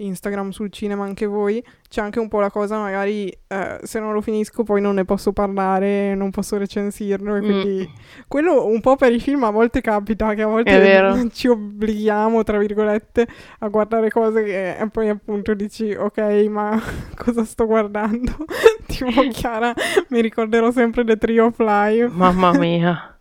Instagram 0.00 0.50
sul 0.50 0.70
cinema 0.70 1.04
anche 1.04 1.26
voi, 1.26 1.62
c'è 1.88 2.00
anche 2.00 2.18
un 2.18 2.28
po' 2.28 2.40
la 2.40 2.50
cosa 2.50 2.78
magari 2.78 3.28
eh, 3.48 3.78
se 3.82 4.00
non 4.00 4.12
lo 4.12 4.20
finisco 4.20 4.62
poi 4.62 4.80
non 4.80 4.94
ne 4.94 5.04
posso 5.04 5.32
parlare, 5.32 6.14
non 6.14 6.30
posso 6.30 6.56
recensirlo 6.56 7.36
e 7.36 7.40
Mm. 7.40 7.44
quindi 7.44 7.90
quello 8.28 8.66
un 8.66 8.80
po' 8.80 8.96
per 8.96 9.12
i 9.12 9.20
film 9.20 9.44
a 9.44 9.50
volte 9.50 9.80
capita 9.80 10.34
che 10.34 10.42
a 10.42 10.46
volte 10.46 10.70
ci 11.32 11.48
obblighiamo 11.48 12.42
tra 12.42 12.58
virgolette 12.58 13.26
a 13.60 13.68
guardare 13.68 14.10
cose 14.10 14.42
che 14.44 14.76
e 14.76 14.88
poi 14.88 15.08
appunto 15.08 15.54
dici 15.54 15.92
ok 15.92 16.18
ma 16.48 16.80
cosa 17.16 17.44
sto 17.44 17.66
guardando? 17.66 18.32
tipo 18.86 19.22
Chiara 19.30 19.72
mi 20.08 20.20
ricorderò 20.20 20.70
sempre 20.70 21.04
The 21.04 21.16
Tree 21.16 21.40
of 21.40 21.58
Life. 21.58 22.08
Mamma 22.12 22.52
mia. 22.56 23.16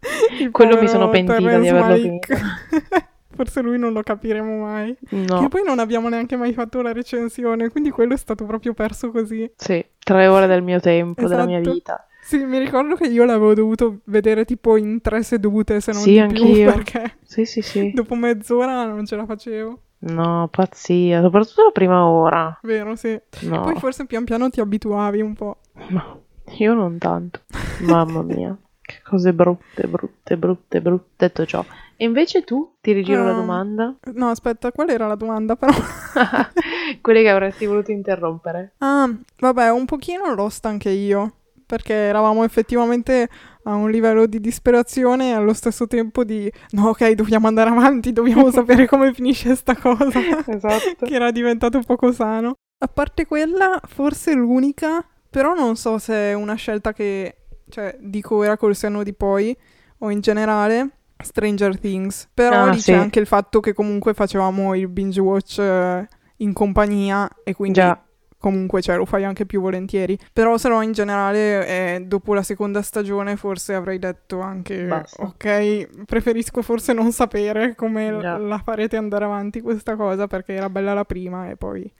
Quello 0.51 0.79
mi 0.79 0.87
sono 0.87 1.09
pentita 1.09 1.37
di 1.37 1.47
averlo 1.47 1.79
Malick. 1.79 3.07
Forse 3.35 3.61
lui 3.61 3.77
non 3.77 3.93
lo 3.93 4.01
capiremo 4.01 4.57
mai. 4.65 4.95
No. 5.11 5.39
Che 5.41 5.47
poi 5.49 5.61
non 5.63 5.79
abbiamo 5.79 6.09
neanche 6.09 6.35
mai 6.35 6.53
fatto 6.53 6.81
la 6.81 6.91
recensione, 6.91 7.69
quindi 7.69 7.89
quello 7.91 8.13
è 8.13 8.17
stato 8.17 8.45
proprio 8.45 8.73
perso 8.73 9.11
così. 9.11 9.49
Sì, 9.55 9.83
tre 9.99 10.27
ore 10.27 10.47
del 10.47 10.63
mio 10.63 10.79
tempo, 10.79 11.27
della 11.27 11.45
mia 11.45 11.59
Esatto. 11.59 11.73
vita. 11.75 12.03
Sì, 12.21 12.43
mi 12.43 12.57
ricordo 12.59 12.95
che 12.95 13.07
io 13.07 13.23
l'avevo 13.25 13.53
dovuto 13.53 13.99
vedere 14.05 14.45
tipo 14.45 14.77
in 14.77 14.99
tre 15.01 15.23
sedute, 15.23 15.79
se 15.79 15.91
non 15.93 16.01
Sì, 16.01 16.11
di 16.11 16.33
più, 16.33 16.43
anch'io. 16.45 16.73
perché 16.73 17.17
Sì, 17.23 17.45
sì, 17.45 17.61
sì. 17.61 17.91
dopo 17.93 18.15
mezz'ora 18.15 18.85
non 18.85 19.05
ce 19.05 19.15
la 19.15 19.25
facevo. 19.25 19.79
No, 20.01 20.47
pazzia, 20.51 21.21
soprattutto 21.21 21.63
la 21.65 21.71
prima 21.71 22.05
ora. 22.05 22.57
Vero, 22.63 22.95
sì. 22.95 23.19
No, 23.41 23.61
Poi 23.61 23.75
forse 23.75 24.05
pian 24.05 24.23
piano 24.25 24.49
ti 24.49 24.59
abituavi 24.61 25.21
un 25.21 25.33
po'. 25.33 25.57
no, 25.89 26.21
io 26.57 26.73
non 26.73 26.97
tanto. 26.97 27.41
Mamma 27.81 28.21
mia, 28.21 28.55
che 28.81 29.01
cose 29.03 29.33
brutte, 29.33 29.87
brutte, 29.87 30.37
brutte, 30.37 30.81
brutte. 30.81 31.05
Detto 31.15 31.45
ciò. 31.45 31.65
E 32.01 32.05
invece 32.05 32.43
tu, 32.45 32.77
ti 32.79 32.93
rigiro 32.93 33.25
la 33.25 33.31
Ah. 33.31 33.33
domanda? 33.33 33.97
No, 34.13 34.29
aspetta, 34.29 34.71
qual 34.71 34.89
era 34.89 35.05
la 35.05 35.15
domanda 35.15 35.57
però? 35.57 35.73
Quelle 37.01 37.21
che 37.21 37.29
avresti 37.29 37.65
voluto 37.65 37.91
interrompere. 37.91 38.75
Ah, 38.77 39.09
vabbè, 39.37 39.69
un 39.71 39.83
pochino 39.85 40.33
lost 40.33 40.65
anche 40.65 40.89
io, 40.89 41.33
perché 41.65 41.93
eravamo 41.93 42.45
effettivamente 42.45 43.27
a 43.63 43.73
un 43.75 43.89
livello 43.91 44.25
di 44.27 44.39
disperazione 44.39 45.29
e 45.29 45.33
allo 45.33 45.53
stesso 45.53 45.87
tempo 45.87 46.23
di 46.23 46.49
no, 46.71 46.87
ok, 46.89 47.11
dobbiamo 47.11 47.47
andare 47.47 47.69
avanti, 47.69 48.13
dobbiamo 48.13 48.49
sapere 48.51 48.87
come 48.87 49.13
finisce 49.13 49.55
sta 49.55 49.75
cosa, 49.75 50.19
Esatto. 50.47 51.05
che 51.05 51.13
era 51.13 51.31
diventato 51.31 51.81
poco 51.85 52.13
sano. 52.13 52.53
A 52.81 52.87
parte 52.87 53.25
quella, 53.25 53.77
forse 53.85 54.33
l'unica, 54.33 55.05
però 55.29 55.53
non 55.53 55.75
so 55.75 55.97
se 55.97 56.13
è 56.13 56.33
una 56.33 56.55
scelta 56.55 56.93
che, 56.93 57.35
cioè, 57.67 57.97
dico 57.99 58.35
ora 58.37 58.55
col 58.55 58.73
senno 58.73 59.03
di 59.03 59.13
poi, 59.13 59.53
o 59.99 60.09
in 60.11 60.21
generale, 60.21 60.91
Stranger 61.21 61.77
Things. 61.79 62.29
Però 62.33 62.63
Ah, 62.63 62.69
lì 62.69 62.79
sì. 62.79 62.91
c'è 62.91 62.97
anche 62.97 63.19
il 63.19 63.25
fatto 63.27 63.59
che 63.59 63.73
comunque 63.73 64.13
facevamo 64.13 64.75
il 64.75 64.87
binge 64.87 65.19
watch 65.19 65.59
eh, 65.59 66.07
in 66.37 66.53
compagnia 66.53 67.29
e 67.43 67.53
quindi 67.53 67.79
Già, 67.79 68.01
comunque 68.37 68.81
cioè, 68.81 68.95
lo 68.95 69.05
fai 69.05 69.25
anche 69.25 69.45
più 69.45 69.59
volentieri. 69.61 70.17
Però 70.31 70.57
se 70.57 70.69
no 70.69 70.81
in 70.81 70.93
generale 70.93 71.67
eh, 71.95 72.01
dopo 72.05 72.33
la 72.33 72.43
seconda 72.43 72.81
stagione 72.81 73.35
forse 73.35 73.73
avrei 73.73 73.99
detto 73.99 74.39
anche 74.39 74.83
Basta. 74.85 75.23
ok, 75.23 76.05
preferisco 76.05 76.61
forse 76.61 76.93
non 76.93 77.11
sapere 77.11 77.75
come 77.75 78.17
Già. 78.19 78.37
la 78.37 78.57
farete 78.59 78.95
andare 78.95 79.25
avanti 79.25 79.59
questa 79.61 79.95
cosa 79.97 80.27
perché 80.27 80.53
era 80.53 80.69
bella 80.69 80.93
la 80.93 81.05
prima 81.05 81.49
e 81.49 81.55
poi... 81.57 81.91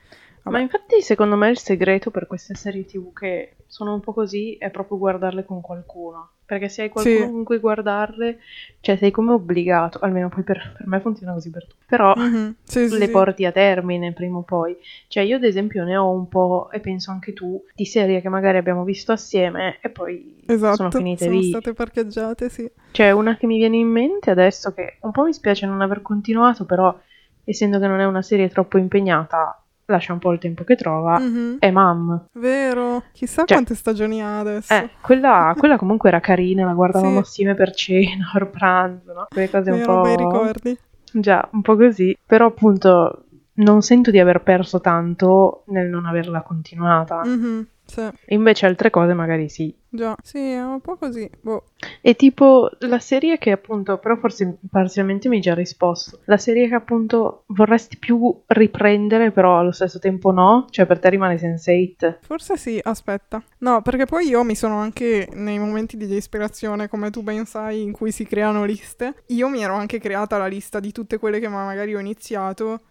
Ma 0.49 0.59
infatti 0.59 1.01
secondo 1.01 1.35
me 1.35 1.49
il 1.49 1.57
segreto 1.57 2.11
per 2.11 2.27
queste 2.27 2.55
serie 2.55 2.85
tv 2.85 3.13
che 3.13 3.55
sono 3.67 3.93
un 3.93 3.99
po' 3.99 4.13
così 4.13 4.55
è 4.57 4.69
proprio 4.69 4.97
guardarle 4.97 5.45
con 5.45 5.61
qualcuno. 5.61 6.31
Perché 6.45 6.67
se 6.69 6.81
hai 6.83 6.89
qualcuno 6.89 7.25
Sì. 7.25 7.31
con 7.31 7.43
cui 7.43 7.59
guardarle, 7.59 8.39
cioè 8.81 8.97
sei 8.97 9.11
come 9.11 9.33
obbligato, 9.33 9.99
almeno 9.99 10.29
poi 10.29 10.43
per, 10.43 10.73
per 10.75 10.87
me 10.87 10.99
funziona 10.99 11.33
così 11.33 11.51
per 11.51 11.67
tutti. 11.67 11.83
Però 11.85 12.15
Mhm, 12.15 12.55
sì, 12.63 12.87
le 12.89 13.05
sì. 13.05 13.11
porti 13.11 13.45
a 13.45 13.51
termine 13.51 14.13
prima 14.13 14.37
o 14.39 14.41
poi. 14.41 14.75
Cioè 15.07 15.21
io 15.23 15.35
ad 15.35 15.43
esempio 15.43 15.83
ne 15.83 15.95
ho 15.95 16.09
un 16.09 16.27
po', 16.27 16.69
e 16.71 16.79
penso 16.79 17.11
anche 17.11 17.33
tu, 17.33 17.63
di 17.75 17.85
serie 17.85 18.19
che 18.21 18.29
magari 18.29 18.57
abbiamo 18.57 18.83
visto 18.83 19.11
assieme 19.11 19.77
e 19.81 19.89
poi 19.89 20.37
Esatto, 20.47 20.75
sono 20.75 20.89
finite 20.91 21.25
sono 21.25 21.39
lì. 21.39 21.49
state 21.49 21.73
parcheggiate, 21.73 22.49
sì. 22.49 22.67
Cioè 22.91 23.11
una 23.11 23.37
che 23.37 23.45
mi 23.45 23.57
viene 23.57 23.77
in 23.77 23.87
mente 23.87 24.31
adesso 24.31 24.73
che 24.73 24.97
un 25.01 25.11
po' 25.11 25.23
mi 25.25 25.33
spiace 25.33 25.67
non 25.67 25.81
aver 25.81 26.01
continuato, 26.01 26.65
però 26.65 26.97
essendo 27.43 27.79
che 27.79 27.85
non 27.87 27.99
è 27.99 28.05
una 28.05 28.23
serie 28.23 28.49
troppo 28.49 28.79
impegnata, 28.79 29.58
lascia 29.91 30.13
un 30.13 30.19
po' 30.19 30.31
il 30.31 30.39
tempo 30.39 30.63
che 30.63 30.75
trova, 30.75 31.19
Mhm, 31.19 31.57
è 31.59 31.71
Mam. 31.71 32.25
Vero, 32.33 33.03
chissà 33.11 33.37
Cioè- 33.45 33.47
quante 33.57 33.75
stagioni 33.75 34.21
ha 34.21 34.39
adesso. 34.39 34.73
Eh, 34.73 34.89
quella, 35.01 35.53
quella 35.57 35.77
comunque 35.77 36.09
era 36.09 36.19
carina, 36.19 36.65
la 36.65 36.73
guardavamo 36.73 37.13
Sì. 37.13 37.17
assieme 37.19 37.55
per 37.55 37.73
cena, 37.73 38.29
per 38.33 38.49
pranzo, 38.49 39.13
no? 39.13 39.25
Quelle 39.29 39.49
cose 39.49 39.71
un 39.71 39.77
Vero, 39.77 39.95
po'... 39.95 40.01
bei 40.01 40.15
ricordi. 40.15 40.77
Già, 41.11 41.47
un 41.53 41.61
po' 41.61 41.75
così. 41.75 42.15
Però 42.25 42.45
appunto 42.45 43.23
non 43.59 43.81
sento 43.81 44.09
di 44.11 44.19
aver 44.19 44.41
perso 44.43 44.79
tanto 44.79 45.63
nel 45.67 45.87
non 45.89 46.05
averla 46.05 46.41
continuata. 46.43 47.21
Mhm, 47.25 47.67
sì, 47.89 48.07
Invece 48.27 48.65
altre 48.67 48.89
cose 48.89 49.13
magari 49.13 49.49
sì. 49.49 49.73
già. 49.89 50.15
Sì, 50.21 50.37
è 50.37 50.63
un 50.63 50.79
po' 50.81 50.95
così. 50.97 51.29
Boh. 51.41 51.63
E 52.01 52.15
tipo 52.15 52.69
la 52.79 52.99
serie 52.99 53.37
che 53.37 53.51
appunto, 53.51 53.97
però 53.97 54.15
forse 54.17 54.57
parzialmente 54.69 55.27
mi 55.27 55.35
hai 55.37 55.41
già 55.41 55.53
risposto. 55.53 56.19
La 56.25 56.37
serie 56.37 56.67
che 56.67 56.75
appunto 56.75 57.43
vorresti 57.47 57.97
più 57.97 58.41
riprendere, 58.47 59.31
però 59.31 59.57
allo 59.59 59.71
stesso 59.71 59.99
tempo 59.99 60.31
no. 60.31 60.67
Cioè 60.69 60.85
per 60.85 60.99
te 60.99 61.09
rimane 61.09 61.35
Sense8. 61.35 62.17
Forse 62.21 62.55
sì, 62.57 62.79
aspetta. 62.83 63.41
No, 63.59 63.81
perché 63.81 64.05
poi 64.05 64.27
io 64.27 64.43
mi 64.43 64.55
sono 64.55 64.77
anche 64.77 65.27
nei 65.33 65.57
momenti 65.59 65.97
di 65.97 66.05
ispirazione, 66.15 66.87
come 66.87 67.09
tu 67.09 67.23
ben 67.23 67.45
sai, 67.45 67.81
in 67.81 67.91
cui 67.91 68.11
si 68.11 68.25
creano 68.25 68.63
liste. 68.65 69.23
Io 69.27 69.47
mi 69.49 69.63
ero 69.63 69.73
anche 69.73 69.99
creata 69.99 70.37
la 70.37 70.47
lista 70.47 70.79
di 70.79 70.91
tutte 70.91 71.17
quelle 71.17 71.39
che 71.39 71.47
ma- 71.47 71.65
magari 71.65 71.95
ho 71.95 71.99
iniziato 71.99 72.81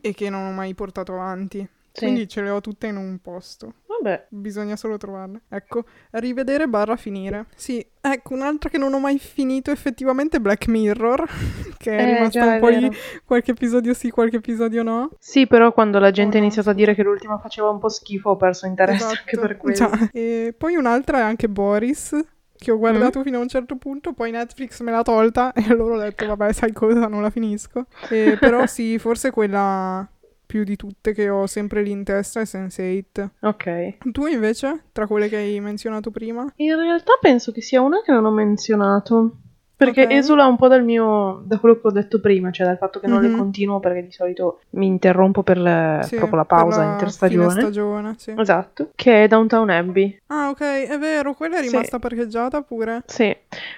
e 0.00 0.12
che 0.14 0.30
non 0.30 0.46
ho 0.46 0.50
mai 0.52 0.74
portato 0.74 1.12
avanti. 1.12 1.66
Sì. 1.96 2.06
Quindi 2.06 2.26
ce 2.28 2.42
le 2.42 2.50
ho 2.50 2.60
tutte 2.60 2.88
in 2.88 2.96
un 2.96 3.20
posto. 3.20 3.74
Vabbè. 3.86 4.26
Bisogna 4.30 4.74
solo 4.74 4.96
trovarle. 4.96 5.42
Ecco, 5.48 5.84
rivedere 6.10 6.66
barra 6.66 6.96
finire. 6.96 7.46
Sì, 7.54 7.86
ecco, 8.00 8.34
un'altra 8.34 8.68
che 8.68 8.78
non 8.78 8.92
ho 8.92 8.98
mai 8.98 9.18
finito 9.20 9.70
effettivamente 9.70 10.38
è 10.38 10.40
Black 10.40 10.66
Mirror, 10.66 11.24
che 11.78 11.96
è 11.96 12.02
Eh, 12.02 12.04
rimasta 12.04 12.44
un 12.46 12.58
po' 12.58 12.68
lì, 12.68 12.90
qualche 13.24 13.52
episodio 13.52 13.94
sì, 13.94 14.10
qualche 14.10 14.36
episodio 14.38 14.82
no. 14.82 15.10
Sì, 15.20 15.46
però 15.46 15.72
quando 15.72 16.00
la 16.00 16.10
gente 16.10 16.36
Oh, 16.36 16.38
ha 16.38 16.40
no, 16.40 16.46
iniziato 16.46 16.70
a 16.70 16.74
dire 16.74 16.94
che 16.96 17.04
l'ultima 17.04 17.38
faceva 17.38 17.70
un 17.70 17.78
po' 17.78 17.88
schifo, 17.88 18.30
ho 18.30 18.36
perso 18.36 18.66
interesse 18.66 19.14
anche 19.16 19.38
per 19.38 19.56
quello. 19.56 19.74
Esatto, 19.74 19.96
già. 19.96 20.10
E 20.12 20.52
poi 20.58 20.74
un'altra 20.74 21.18
è 21.18 21.22
anche 21.22 21.48
Boris, 21.48 22.18
che 22.56 22.70
ho 22.72 22.78
guardato 22.78 23.22
fino 23.22 23.38
a 23.38 23.40
un 23.40 23.48
certo 23.48 23.76
punto, 23.76 24.12
poi 24.12 24.30
Netflix 24.32 24.80
me 24.80 24.90
l'ha 24.90 25.02
tolta 25.02 25.52
e 25.54 25.64
allora 25.68 25.94
ho 25.94 25.98
detto, 25.98 26.26
vabbè, 26.26 26.52
sai 26.52 26.72
cosa, 26.72 27.06
non 27.06 27.22
la 27.22 27.30
finisco. 27.30 27.86
E 28.08 28.36
però 28.40 28.66
sì, 28.66 28.98
forse 28.98 29.30
quella 29.30 30.06
più 30.46 30.64
di 30.64 30.76
tutte 30.76 31.12
che 31.12 31.28
ho 31.28 31.46
sempre 31.46 31.82
lì 31.82 31.90
in 31.90 32.04
testa 32.04 32.40
è 32.40 32.44
Sense8. 32.44 33.28
Ok. 33.40 33.98
Tu 34.12 34.26
invece, 34.26 34.84
tra 34.92 35.06
quelle 35.06 35.28
che 35.28 35.36
hai 35.36 35.60
menzionato 35.60 36.10
prima? 36.10 36.50
In 36.56 36.76
realtà 36.76 37.12
penso 37.20 37.52
che 37.52 37.60
sia 37.60 37.80
una 37.80 38.02
che 38.02 38.12
non 38.12 38.24
ho 38.24 38.30
menzionato. 38.32 39.38
Perché 39.84 40.02
Ok. 40.04 40.10
esula 40.12 40.46
un 40.46 40.56
po' 40.56 40.68
dal 40.68 40.82
mio. 40.84 41.42
da 41.44 41.58
quello 41.58 41.74
che 41.80 41.86
ho 41.86 41.90
detto 41.90 42.20
prima, 42.20 42.50
cioè 42.50 42.66
dal 42.66 42.76
fatto 42.78 43.00
che 43.00 43.06
non 43.06 43.20
le 43.20 43.28
Mhm. 43.28 43.36
continuo 43.36 43.80
perché 43.80 44.02
di 44.04 44.12
solito 44.12 44.60
mi 44.70 44.86
interrompo 44.86 45.42
per 45.42 45.56
Sì, 46.04 46.16
proprio 46.16 46.36
la 46.38 46.44
per 46.44 46.58
pausa 46.58 46.84
la 46.84 46.90
interstagione. 46.90 47.60
stagione, 47.60 48.14
sì. 48.16 48.34
Esatto. 48.36 48.90
Che 48.94 49.24
è 49.24 49.28
Downtown 49.28 49.70
Abbey. 49.70 50.20
Ah, 50.28 50.48
ok, 50.50 50.60
è 50.88 50.98
vero, 50.98 51.34
quella 51.34 51.58
è 51.58 51.62
Sì. 51.62 51.70
rimasta 51.70 51.98
parcheggiata 51.98 52.62
pure. 52.62 53.02
Sì, 53.06 53.34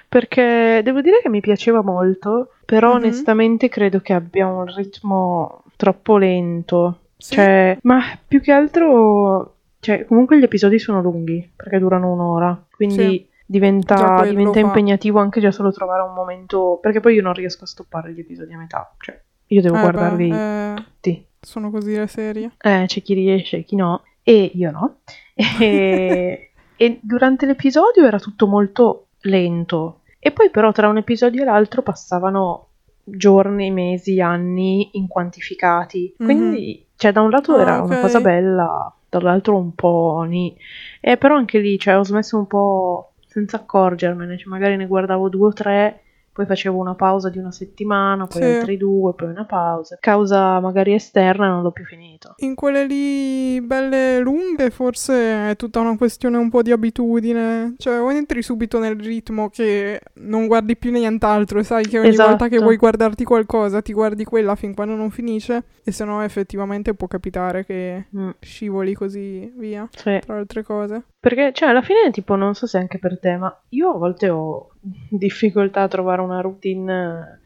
perché 0.07 0.81
devo 0.83 1.01
dire 1.01 1.19
che 1.21 1.29
mi 1.29 1.41
piaceva 1.41 1.81
molto, 1.81 2.51
però 2.65 2.89
Mhm. 2.89 2.95
onestamente 2.95 3.69
credo 3.69 3.99
che 3.99 4.13
abbia 4.13 4.47
un 4.47 4.65
ritmo 4.73 5.63
troppo 5.75 6.17
lento. 6.17 6.99
Sì. 7.17 7.33
Cioè, 7.35 7.77
ma 7.83 8.01
più 8.27 8.41
che 8.41 8.51
altro, 8.51 9.55
cioè, 9.79 10.05
comunque 10.05 10.39
gli 10.39 10.43
episodi 10.43 10.79
sono 10.79 11.01
lunghi, 11.01 11.49
perché 11.55 11.79
durano 11.79 12.11
un'ora, 12.11 12.65
quindi 12.75 12.95
Sì. 12.95 13.26
Diventa, 13.49 14.25
diventa 14.25 14.59
impegnativo 14.59 15.19
anche 15.19 15.39
già 15.39 15.51
solo 15.51 15.71
trovare 15.71 16.01
un 16.01 16.13
momento, 16.13 16.79
perché 16.81 16.99
poi 16.99 17.15
io 17.15 17.21
non 17.21 17.33
riesco 17.33 17.63
a 17.63 17.67
stoppare 17.67 18.11
gli 18.11 18.19
episodi 18.19 18.53
a 18.53 18.57
metà, 18.57 18.93
cioè, 18.99 19.17
io 19.47 19.61
devo 19.61 19.77
Eh, 19.77 19.79
guardarli 19.79 20.29
beh, 20.29 20.73
eh, 20.73 20.75
tutti. 20.75 21.25
sono 21.39 21.71
così 21.71 21.95
le 21.95 22.07
serie. 22.07 22.51
Eh, 22.61 22.83
c'è 22.87 23.01
chi 23.01 23.13
riesce 23.13 23.63
chi 23.63 23.75
no, 23.77 24.03
e 24.21 24.51
io 24.53 24.71
no. 24.71 24.97
E, 25.59 26.51
e 26.75 26.99
durante 27.01 27.45
l'episodio 27.45 28.05
era 28.05 28.19
tutto 28.19 28.47
molto 28.47 29.07
lento. 29.21 30.01
E 30.19 30.31
poi 30.31 30.49
però 30.49 30.71
tra 30.73 30.89
un 30.89 30.97
episodio 30.97 31.43
e 31.43 31.45
l'altro 31.45 31.81
passavano 31.81 32.65
giorni, 33.03 33.71
mesi, 33.71 34.19
anni 34.19 34.89
inquantificati. 34.93 36.15
Mhm. 36.17 36.25
Quindi, 36.25 36.85
cioè, 36.97 37.13
da 37.13 37.21
un 37.21 37.29
lato 37.29 37.55
Ah, 37.55 37.61
era 37.61 37.81
una 37.81 37.93
ok. 37.93 38.01
cosa 38.01 38.19
bella, 38.19 38.93
dall'altro 39.07 39.55
un 39.55 39.73
po' 39.73 40.25
ni. 40.27 40.53
E 40.99 41.15
però 41.17 41.35
anche 41.37 41.59
lì, 41.59 41.79
cioè, 41.79 41.97
ho 41.97 42.03
smesso 42.03 42.37
un 42.37 42.47
po' 42.47 43.06
senza 43.37 43.57
accorgermene, 43.57 44.35
cioè 44.37 44.49
magari 44.49 44.75
ne 44.77 44.87
guardavo 44.87 45.29
due 45.29 45.47
o 45.47 45.53
tre, 45.53 46.01
poi 46.37 46.45
facevo 46.45 46.77
una 46.77 46.93
pausa 46.93 47.29
di 47.31 47.39
una 47.39 47.51
settimana, 47.51 48.27
poi 48.27 48.41
Sì. 48.43 48.47
altri 48.47 48.77
due, 48.77 49.15
poi 49.15 49.29
una 49.29 49.45
pausa. 49.45 49.97
Causa 49.99 50.59
magari 50.59 50.93
esterna 50.93 51.47
non 51.49 51.63
l'ho 51.63 51.71
più 51.71 51.83
finito. 51.83 52.35
In 52.37 52.53
quelle 52.53 52.85
lì 52.85 53.59
belle 53.59 54.19
lunghe 54.19 54.69
forse 54.69 55.49
è 55.49 55.55
tutta 55.55 55.79
una 55.79 55.97
questione 55.97 56.37
un 56.37 56.51
po' 56.51 56.61
di 56.61 56.71
abitudine, 56.71 57.73
cioè 57.79 57.99
o 57.99 58.11
entri 58.11 58.43
subito 58.43 58.77
nel 58.77 58.99
ritmo 58.99 59.49
che 59.49 59.99
non 60.19 60.45
guardi 60.45 60.77
più 60.77 60.91
nient'altro 60.91 61.57
e 61.57 61.63
sai 61.63 61.87
che 61.87 61.97
ogni 61.97 62.15
volta 62.15 62.43
che 62.43 62.51
Esatto. 62.51 62.61
vuoi 62.61 62.77
guardarti 62.77 63.23
qualcosa 63.23 63.81
ti 63.81 63.93
guardi 63.93 64.23
quella 64.23 64.53
fin 64.53 64.75
quando 64.75 64.93
non 64.93 65.09
finisce 65.09 65.63
e 65.83 65.91
se 65.91 66.05
no 66.05 66.21
effettivamente 66.21 66.93
può 66.93 67.07
capitare 67.07 67.65
che 67.65 68.05
Mm, 68.15 68.29
scivoli 68.39 68.93
così 68.93 69.51
via 69.57 69.87
sì. 69.91 70.19
tra 70.23 70.37
altre 70.37 70.61
cose. 70.63 71.03
Perché, 71.19 71.51
cioè, 71.53 71.69
alla 71.69 71.81
fine, 71.81 72.11
tipo, 72.11 72.35
non 72.35 72.53
so 72.53 72.67
se 72.67 72.77
anche 72.77 72.99
per 72.99 73.19
te, 73.19 73.35
ma 73.37 73.53
io 73.69 73.89
a 73.93 73.97
volte 73.97 74.29
ho 74.29 74.69
difficoltà 75.09 75.83
a 75.83 75.87
trovare 75.87 76.21
una 76.21 76.41
routine, 76.41 77.41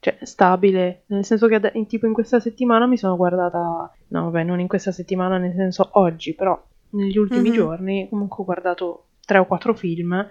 cioè, 0.00 0.18
stabile. 0.22 1.02
Nel 1.06 1.24
senso 1.24 1.46
che, 1.48 1.60
tipo, 1.86 2.06
in 2.06 2.12
questa 2.12 2.40
settimana 2.40 2.86
mi 2.86 2.96
sono 2.96 3.16
guardata... 3.16 3.92
No, 4.08 4.24
vabbè, 4.24 4.44
non 4.44 4.60
in 4.60 4.68
questa 4.68 4.92
settimana, 4.92 5.38
nel 5.38 5.54
senso 5.54 5.88
oggi, 5.92 6.34
però 6.34 6.60
negli 6.90 7.18
ultimi 7.18 7.48
Mhm. 7.48 7.54
giorni 7.54 8.08
comunque 8.08 8.36
ho 8.42 8.44
guardato 8.44 9.04
tre 9.26 9.38
o 9.38 9.44
quattro 9.46 9.74
film, 9.74 10.26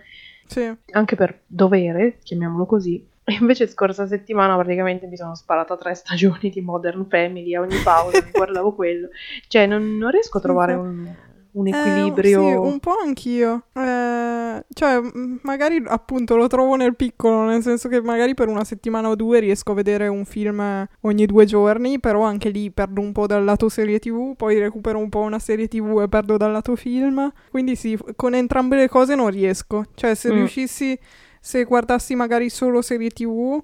Sì, 0.47 0.73
anche 0.91 1.15
per 1.15 1.41
dovere, 1.45 2.17
chiamiamolo 2.23 2.65
così. 2.65 3.05
E 3.29 3.33
invece 3.41 3.67
scorsa 3.67 4.07
settimana 4.07 4.55
praticamente 4.55 5.05
mi 5.05 5.17
sono 5.17 5.35
sparata 5.35 5.75
tre 5.75 5.93
stagioni 5.99 6.49
di 6.49 6.61
Modern 6.61 7.05
Family, 7.07 7.53
a 7.53 7.61
ogni 7.61 7.77
pausa 7.83 8.23
mi 8.23 8.31
guardavo 8.31 8.73
quello. 8.73 9.09
Cioè, 9.47 9.67
non, 9.67 9.97
non 9.97 10.09
riesco 10.11 10.37
a 10.37 10.41
trovare 10.41 10.73
un, 10.73 11.13
un 11.53 11.67
Eh, 11.67 11.71
equilibrio... 11.71 12.41
sì, 12.41 12.51
un 12.55 12.79
po' 12.79 12.93
anch'io. 13.03 13.63
Eh, 13.73 14.63
cioè, 14.73 14.99
magari 15.43 15.81
appunto 15.85 16.35
lo 16.35 16.47
trovo 16.47 16.75
nel 16.75 16.95
piccolo, 16.95 17.45
nel 17.45 17.61
senso 17.61 17.89
che 17.89 18.01
magari 18.01 18.33
per 18.33 18.47
una 18.47 18.63
settimana 18.63 19.09
o 19.09 19.15
due 19.15 19.39
riesco 19.39 19.71
a 19.71 19.75
vedere 19.75 20.07
un 20.07 20.25
film 20.25 20.87
ogni 21.01 21.25
due 21.25 21.45
giorni, 21.45 21.99
però 21.99 22.21
anche 22.23 22.49
lì 22.49 22.69
perdo 22.71 23.01
un 23.01 23.11
po' 23.11 23.25
dal 23.27 23.43
lato 23.43 23.69
serie 23.69 23.99
TV, 23.99 24.35
poi 24.35 24.59
recupero 24.59 24.99
un 24.99 25.09
po' 25.09 25.21
una 25.21 25.39
serie 25.39 25.67
TV 25.67 26.01
e 26.01 26.07
perdo 26.07 26.37
dal 26.37 26.51
lato 26.51 26.75
film. 26.75 27.31
Quindi 27.49 27.75
sì, 27.75 27.97
con 28.15 28.33
entrambe 28.35 28.75
le 28.75 28.87
cose 28.89 29.15
non 29.15 29.29
riesco. 29.29 29.85
Cioè, 29.95 30.15
se 30.15 30.29
Mm. 30.31 30.33
riuscissi, 30.35 30.97
se 31.39 31.63
guardassi 31.63 32.15
magari 32.15 32.49
solo 32.49 32.81
serie 32.81 33.09
TV. 33.09 33.59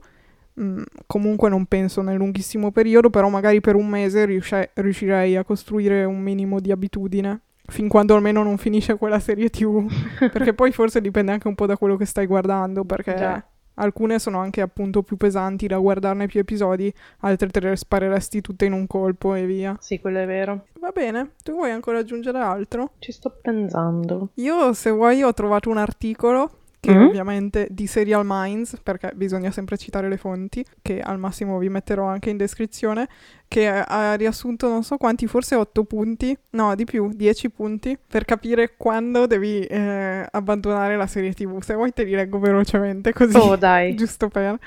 mm, 0.60 0.82
comunque 1.08 1.50
non 1.50 1.66
penso 1.66 2.02
nel 2.04 2.16
lunghissimo 2.18 2.72
periodo, 2.72 3.10
però 3.10 3.28
magari 3.28 3.60
per 3.60 3.74
un 3.76 3.88
mese 3.88 4.26
riusce- 4.26 4.70
riuscirei 4.76 5.36
a 5.36 5.44
costruire 5.44 6.04
un 6.04 6.20
minimo 6.22 6.60
di 6.60 6.72
abitudine 6.72 7.42
fin 7.66 7.88
quando 7.88 8.16
almeno 8.16 8.44
non 8.44 8.58
finisce 8.58 8.98
quella 8.98 9.20
serie 9.20 9.50
TV. 9.50 9.86
perché 10.32 10.54
poi 10.54 10.72
forse 10.72 11.02
dipende 11.02 11.32
anche 11.32 11.48
un 11.48 11.56
po' 11.56 11.66
da 11.66 11.78
quello 11.78 11.96
che 11.96 12.06
stai 12.06 12.26
guardando, 12.26 12.84
perché 12.84 13.16
Già. 13.16 13.44
alcune 13.76 14.20
sono 14.20 14.40
anche 14.40 14.62
appunto 14.62 15.04
più 15.04 15.18
pesanti 15.18 15.68
da 15.68 15.78
guardarne 15.78 16.28
più 16.28 16.40
episodi, 16.40 16.94
altre 17.20 17.50
te 17.50 17.60
le 17.60 17.76
spareresti 17.76 18.42
tutte 18.42 18.66
in 18.66 18.74
un 18.74 18.88
colpo 18.88 19.34
e 19.34 19.46
via. 19.46 19.76
Sì, 19.80 20.00
quello 20.00 20.20
è 20.20 20.26
vero. 20.26 20.66
Va 20.80 20.92
bene, 20.92 21.32
tu 21.44 21.54
vuoi 21.54 21.72
ancora 21.72 22.00
aggiungere 22.00 22.40
altro? 22.40 22.92
Ci 23.00 23.12
sto 23.12 23.38
pensando. 23.42 24.30
Io, 24.36 24.74
se 24.74 24.90
vuoi, 24.90 25.24
ho 25.24 25.34
trovato 25.34 25.70
un 25.70 25.78
articolo 25.78 26.58
che 26.84 26.94
Mm? 26.94 27.04
ovviamente 27.06 27.68
di 27.72 27.88
Serial 27.88 28.24
Minds, 28.26 28.76
perché 28.84 29.14
bisogna 29.16 29.52
sempre 29.52 29.78
citare 29.78 30.10
le 30.10 30.18
fonti, 30.18 30.66
che 30.82 31.00
al 31.00 31.18
massimo 31.18 31.58
vi 31.58 31.70
metterò 31.70 32.04
anche 32.04 32.30
in 32.30 32.36
descrizione, 32.36 33.08
che 33.48 33.70
ha 33.70 34.16
riassunto 34.16 34.68
non 34.68 34.84
so 34.84 34.98
quanti, 34.98 35.26
forse 35.26 35.56
8 35.56 35.86
punti, 35.86 36.38
no 36.52 36.76
di 36.76 36.84
più, 36.84 37.10
10 37.14 37.50
punti, 37.52 37.98
per 38.06 38.26
capire 38.26 38.74
quando 38.76 39.28
devi 39.28 39.62
eh, 39.62 40.28
abbandonare 40.30 40.98
la 40.98 41.08
serie 41.08 41.32
TV. 41.34 41.62
Se 41.62 41.74
vuoi 41.74 41.94
te 41.94 42.04
li 42.04 42.12
leggo 42.16 42.38
velocemente 42.38 43.14
così, 43.16 43.38
Oh, 43.38 43.56
dai. 43.56 43.96
giusto 43.96 44.28
per... 44.28 44.60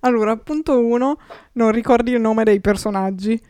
Allora, 0.00 0.36
punto 0.36 0.78
1, 0.78 1.18
non 1.54 1.72
ricordi 1.72 2.12
il 2.12 2.20
nome 2.20 2.44
dei 2.44 2.60
personaggi. 2.60 3.40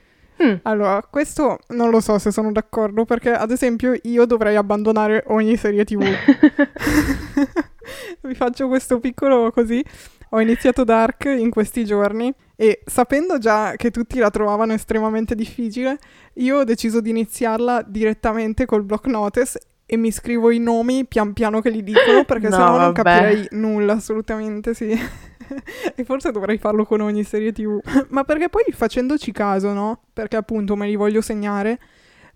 Mm. 0.43 0.55
Allora, 0.63 1.07
questo 1.11 1.59
non 1.69 1.91
lo 1.91 2.01
so 2.01 2.19
se 2.19 2.31
sono 2.33 2.53
d'accordo, 2.53 3.05
perché 3.05 3.33
ad 3.33 3.51
esempio 3.51 3.93
io 4.05 4.25
dovrei 4.25 4.57
abbandonare 4.57 5.25
ogni 5.27 5.57
serie 5.59 5.85
TV. 5.85 6.03
Vi 8.23 8.35
faccio 8.35 8.69
questo 8.69 8.99
piccolo 9.01 9.51
così. 9.51 9.85
Ho 10.31 10.41
iniziato 10.41 10.83
Dark 10.85 11.25
in 11.27 11.51
questi 11.51 11.85
giorni 11.85 12.33
e 12.57 12.83
sapendo 12.85 13.39
già 13.39 13.75
che 13.77 13.91
tutti 13.91 14.19
la 14.19 14.31
trovavano 14.31 14.73
estremamente 14.73 15.35
difficile, 15.35 15.99
io 16.35 16.59
ho 16.59 16.65
deciso 16.65 17.01
di 17.01 17.11
iniziarla 17.11 17.85
direttamente 17.87 18.65
col 18.67 18.83
block 18.83 19.07
notice 19.07 19.61
e 19.87 19.97
mi 19.97 20.11
scrivo 20.11 20.51
i 20.51 20.59
nomi 20.59 21.05
pian 21.07 21.33
piano 21.35 21.61
che 21.61 21.71
li 21.71 21.83
dicono 21.83 22.25
perché 22.27 22.49
No, 22.49 22.57
sennò 22.57 22.79
non 22.79 22.93
vabbè. 22.93 23.03
capirei 23.03 23.49
nulla, 23.53 23.93
assolutamente 23.95 24.75
sì. 24.75 24.89
e 25.95 26.05
forse 26.05 26.33
dovrei 26.33 26.59
farlo 26.59 26.85
con 26.85 27.01
ogni 27.01 27.23
serie 27.23 27.53
TV. 27.53 27.79
Ma 28.09 28.25
perché 28.25 28.49
poi 28.49 28.65
facendoci 28.73 29.31
caso, 29.31 29.73
no? 29.73 30.01
Perché 30.13 30.37
appunto 30.37 30.75
me 30.75 30.87
li 30.87 30.97
voglio 30.97 31.21
segnare, 31.21 31.79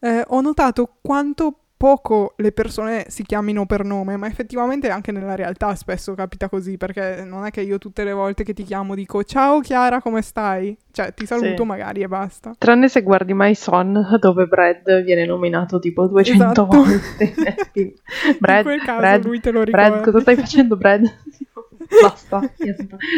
eh, 0.01 0.23
ho 0.27 0.41
notato 0.41 0.99
quanto 1.01 1.61
poco 1.79 2.35
le 2.39 2.51
persone 2.53 3.05
si 3.09 3.23
chiamino 3.23 3.65
per 3.65 3.85
nome, 3.85 4.17
ma 4.17 4.27
effettivamente 4.27 4.91
anche 4.91 5.13
nella 5.13 5.37
realtà 5.37 5.75
spesso 5.77 6.13
capita 6.15 6.49
così, 6.49 6.77
perché 6.77 7.23
non 7.25 7.47
è 7.47 7.51
che 7.51 7.61
io 7.63 7.79
tutte 7.79 8.03
le 8.05 8.13
volte 8.13 8.43
che 8.45 8.53
ti 8.53 8.65
chiamo 8.65 8.95
dico 8.97 9.23
ciao 9.23 9.61
Chiara, 9.61 10.03
come 10.03 10.21
stai? 10.21 10.77
Cioè 10.91 11.15
ti 11.15 11.25
saluto 11.25 11.63
Sì. 11.63 11.69
magari 11.69 12.03
e 12.03 12.09
basta. 12.09 12.53
Tranne 12.59 12.89
se 12.89 13.03
guardi 13.03 13.33
My 13.33 13.55
Son, 13.55 14.19
dove 14.21 14.47
Brad 14.47 15.03
viene 15.05 15.25
nominato 15.25 15.79
tipo 15.79 16.07
200 16.09 16.43
Esatto. 16.45 16.67
volte. 16.67 17.35
Brad, 18.41 18.57
In 18.59 18.63
quel 18.65 18.81
caso 18.83 18.99
Brad, 18.99 19.25
lui 19.25 19.41
te 19.41 19.51
lo 19.53 19.63
ricorda. 19.63 19.89
Brad, 19.91 20.03
cosa 20.05 20.21
stai 20.21 20.35
facendo, 20.37 20.77
Brad? 20.77 21.03
Basta. 22.03 22.43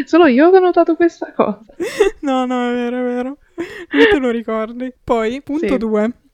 Solo 0.05 0.27
io 0.27 0.47
ho 0.49 0.59
notato 0.59 0.95
questa 0.95 1.31
cosa. 1.33 1.73
No, 2.19 2.45
no, 2.45 2.69
è 2.69 2.73
vero, 2.73 2.99
è 2.99 3.03
vero. 3.03 3.37
Lui 3.89 4.07
te 4.09 4.17
lo 4.19 4.29
ricordi. 4.29 4.93
Poi, 5.03 5.41
punto 5.41 5.67
Sì. 5.67 5.77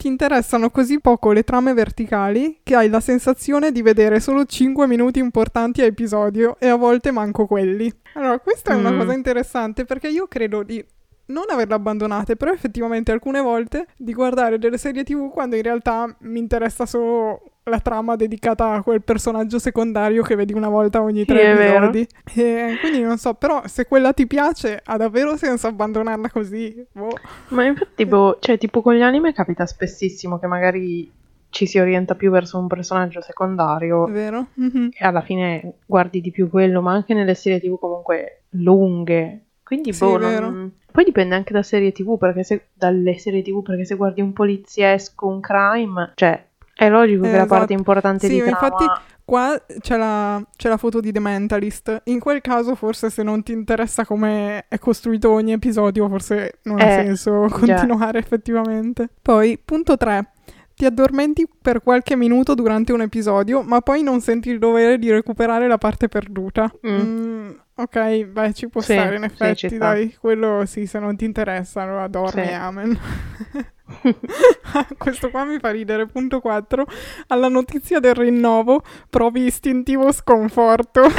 2. 0.08 0.18
Ti 0.18 0.24
interessano 0.24 0.70
così 0.70 1.00
poco 1.02 1.32
le 1.32 1.44
trame 1.44 1.74
verticali 1.74 2.60
che 2.64 2.76
hai 2.76 2.90
la 2.90 3.00
sensazione 3.02 3.72
di 3.72 3.82
vedere 3.82 4.20
solo 4.20 4.46
5 4.46 4.88
minuti 4.88 5.20
importanti 5.20 5.82
a 5.82 5.86
episodio 5.86 6.56
e 6.60 6.68
a 6.68 6.76
volte 6.76 7.12
manco 7.12 7.46
quelli. 7.46 7.92
Allora, 8.14 8.40
questa 8.40 8.72
è 8.72 8.76
una 8.76 8.92
Mm. 8.92 9.00
cosa 9.00 9.14
interessante 9.14 9.86
perché 9.86 10.08
io 10.08 10.28
credo 10.28 10.64
di 10.64 10.84
non 11.28 11.44
averle 11.50 11.74
abbandonate, 11.74 12.38
però 12.38 12.52
effettivamente 12.54 13.12
alcune 13.12 13.42
volte 13.42 13.88
di 13.98 14.14
guardare 14.14 14.58
delle 14.58 14.78
serie 14.78 15.04
TV 15.04 15.30
quando 15.30 15.58
in 15.58 15.62
realtà 15.64 16.16
mi 16.22 16.40
interessa 16.40 16.86
solo 16.86 17.42
la 17.70 17.80
trama 17.80 18.16
dedicata 18.16 18.74
a 18.74 18.82
quel 18.84 19.02
personaggio 19.04 19.60
secondario 19.60 20.24
che 20.24 20.36
vedi 20.36 20.54
una 20.54 20.70
volta 20.70 21.02
ogni 21.02 21.20
Sì, 21.20 21.26
tre 21.26 21.54
vero. 21.54 21.86
episodi. 21.88 22.08
E 22.36 22.78
quindi 22.80 23.02
non 23.02 23.18
so, 23.18 23.34
però 23.34 23.62
se 23.68 23.86
quella 23.86 24.14
ti 24.14 24.26
piace 24.28 24.82
ha 24.84 24.98
davvero 24.98 25.36
senso 25.38 25.68
abbandonarla 25.68 26.30
così? 26.30 26.86
Boh. 26.92 27.16
Ma 27.50 27.66
infatti, 27.66 28.06
boh, 28.06 28.38
cioè, 28.40 28.58
tipo 28.58 28.82
con 28.82 28.94
gli 28.96 29.02
anime 29.02 29.34
capita 29.34 29.66
spessissimo 29.66 30.40
che 30.40 30.48
magari 30.48 31.12
ci 31.50 31.66
si 31.66 31.80
orienta 31.80 32.16
più 32.16 32.30
verso 32.30 32.60
un 32.60 32.68
personaggio 32.68 33.22
secondario 33.22 34.06
Vero? 34.06 34.48
Mhm. 34.56 34.90
e 34.94 35.06
alla 35.06 35.22
fine 35.22 35.76
guardi 35.86 36.20
di 36.22 36.32
più 36.32 36.50
quello, 36.50 36.82
ma 36.82 36.92
anche 36.94 37.14
nelle 37.14 37.36
serie 37.36 37.60
TV 37.60 37.80
comunque 37.80 38.44
lunghe. 38.52 39.44
Quindi, 39.64 39.92
Sì, 39.94 40.04
boh, 40.06 40.18
vero. 40.18 40.50
non- 40.50 40.72
poi 40.92 41.04
dipende 41.04 41.36
anche 41.36 41.54
da 41.54 41.62
serie 41.64 41.92
TV, 41.92 42.18
perché 42.18 42.44
se 42.44 42.68
dalle 42.74 43.18
serie 43.18 43.42
TV, 43.42 43.62
perché 43.62 43.86
se 43.86 43.96
guardi 43.96 44.22
un 44.22 44.34
poliziesco, 44.34 45.28
un 45.28 45.40
crime, 45.42 46.12
cioè 46.16 46.44
è 46.78 46.90
logico 46.90 47.26
Eh, 47.26 47.30
che 47.32 47.38
la 47.38 47.46
parte 47.46 47.74
esatto. 47.74 47.74
importante 47.74 48.28
Sì, 48.28 48.34
di 48.34 48.40
trama 48.42 48.52
infatti 48.52 48.92
Qua 49.28 49.62
c'è 49.82 49.98
la, 49.98 50.42
c'è 50.56 50.70
la 50.70 50.78
foto 50.78 51.02
di 51.02 51.12
The 51.12 51.20
Mentalist. 51.20 52.04
In 52.06 52.18
quel 52.20 52.40
caso, 52.40 52.76
forse 52.76 53.10
se 53.10 53.24
non 53.24 53.44
ti 53.44 53.52
interessa 53.52 54.06
come 54.06 54.64
è 54.70 54.78
costruito 54.80 55.32
ogni 55.32 55.52
episodio, 55.52 56.08
forse 56.08 56.60
non 56.64 56.80
ha 56.80 56.86
Eh, 56.86 57.04
senso 57.04 57.48
già. 57.62 57.76
continuare 57.76 58.20
effettivamente. 58.20 59.10
Poi, 59.22 59.60
punto 59.64 59.98
3. 59.98 60.32
Ti 60.74 60.86
addormenti 60.86 61.46
per 61.62 61.82
qualche 61.82 62.16
minuto 62.16 62.54
durante 62.54 62.94
un 62.94 63.02
episodio, 63.02 63.64
ma 63.64 63.82
poi 63.82 64.02
non 64.02 64.22
senti 64.22 64.50
il 64.50 64.60
dovere 64.60 64.98
di 64.98 65.12
recuperare 65.12 65.68
la 65.68 65.78
parte 65.78 66.08
perduta. 66.08 66.72
Mm. 66.88 67.00
Mm, 67.00 67.50
ok, 67.76 68.24
beh, 68.26 68.54
ci 68.54 68.70
può 68.70 68.80
Sì, 68.80 68.94
stare 68.94 69.16
in 69.18 69.24
sì, 69.24 69.26
effetti, 69.26 69.76
sta. 69.76 69.78
dai. 69.78 70.16
Quello 70.20 70.66
sì, 70.66 70.86
se 70.86 71.00
non 71.00 71.16
ti 71.18 71.26
interessa, 71.26 71.82
allora 71.82 72.08
dormi, 72.08 72.46
Sì. 72.48 72.54
amen. 72.54 72.98
Questo 74.98 75.30
qua 75.30 75.44
mi 75.46 75.60
fa 75.60 75.72
ridere. 75.72 76.06
Punto 76.08 76.40
4. 76.40 76.86
Alla 77.28 77.48
notizia 77.48 78.00
del 78.00 78.16
rinnovo 78.16 78.84
provi 79.10 79.46
istintivo 79.46 80.12
sconforto. 80.12 81.08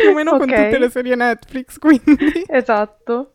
Più 0.00 0.10
o 0.10 0.14
meno 0.14 0.36
con 0.36 0.48
Ok. 0.48 0.54
tutte 0.54 0.78
le 0.78 0.90
serie 0.90 1.16
Netflix, 1.16 1.78
quindi. 1.78 2.44
Esatto. 2.46 3.32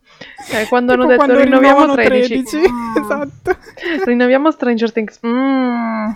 Eh, 0.51 0.67
quando 0.67 0.93
hanno 0.93 1.07
Tipo 1.07 1.13
detto 1.15 1.25
quando 1.25 1.43
rinnoviamo 1.43 1.79
rinnovano 1.79 1.95
13. 1.95 2.27
13. 2.43 2.57
Mm. 2.57 2.95
Esatto. 3.03 3.57
Rinnoviamo 4.05 4.51
Stranger 4.51 4.91
Things. 4.91 5.19
Mm. 5.25 6.09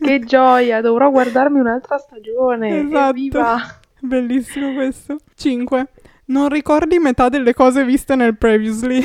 Che 0.00 0.20
gioia, 0.20 0.80
dovrò 0.82 1.10
guardarmi 1.10 1.58
un'altra 1.60 1.96
stagione. 1.98 2.80
Esatto. 2.80 3.08
Evviva! 3.08 3.78
Bellissimo 4.00 4.74
questo. 4.74 5.16
5. 5.34 5.86
Non 6.26 6.48
ricordi 6.50 6.98
metà 6.98 7.28
delle 7.30 7.54
cose 7.54 7.84
viste 7.84 8.14
nel 8.14 8.36
previously. 8.36 9.02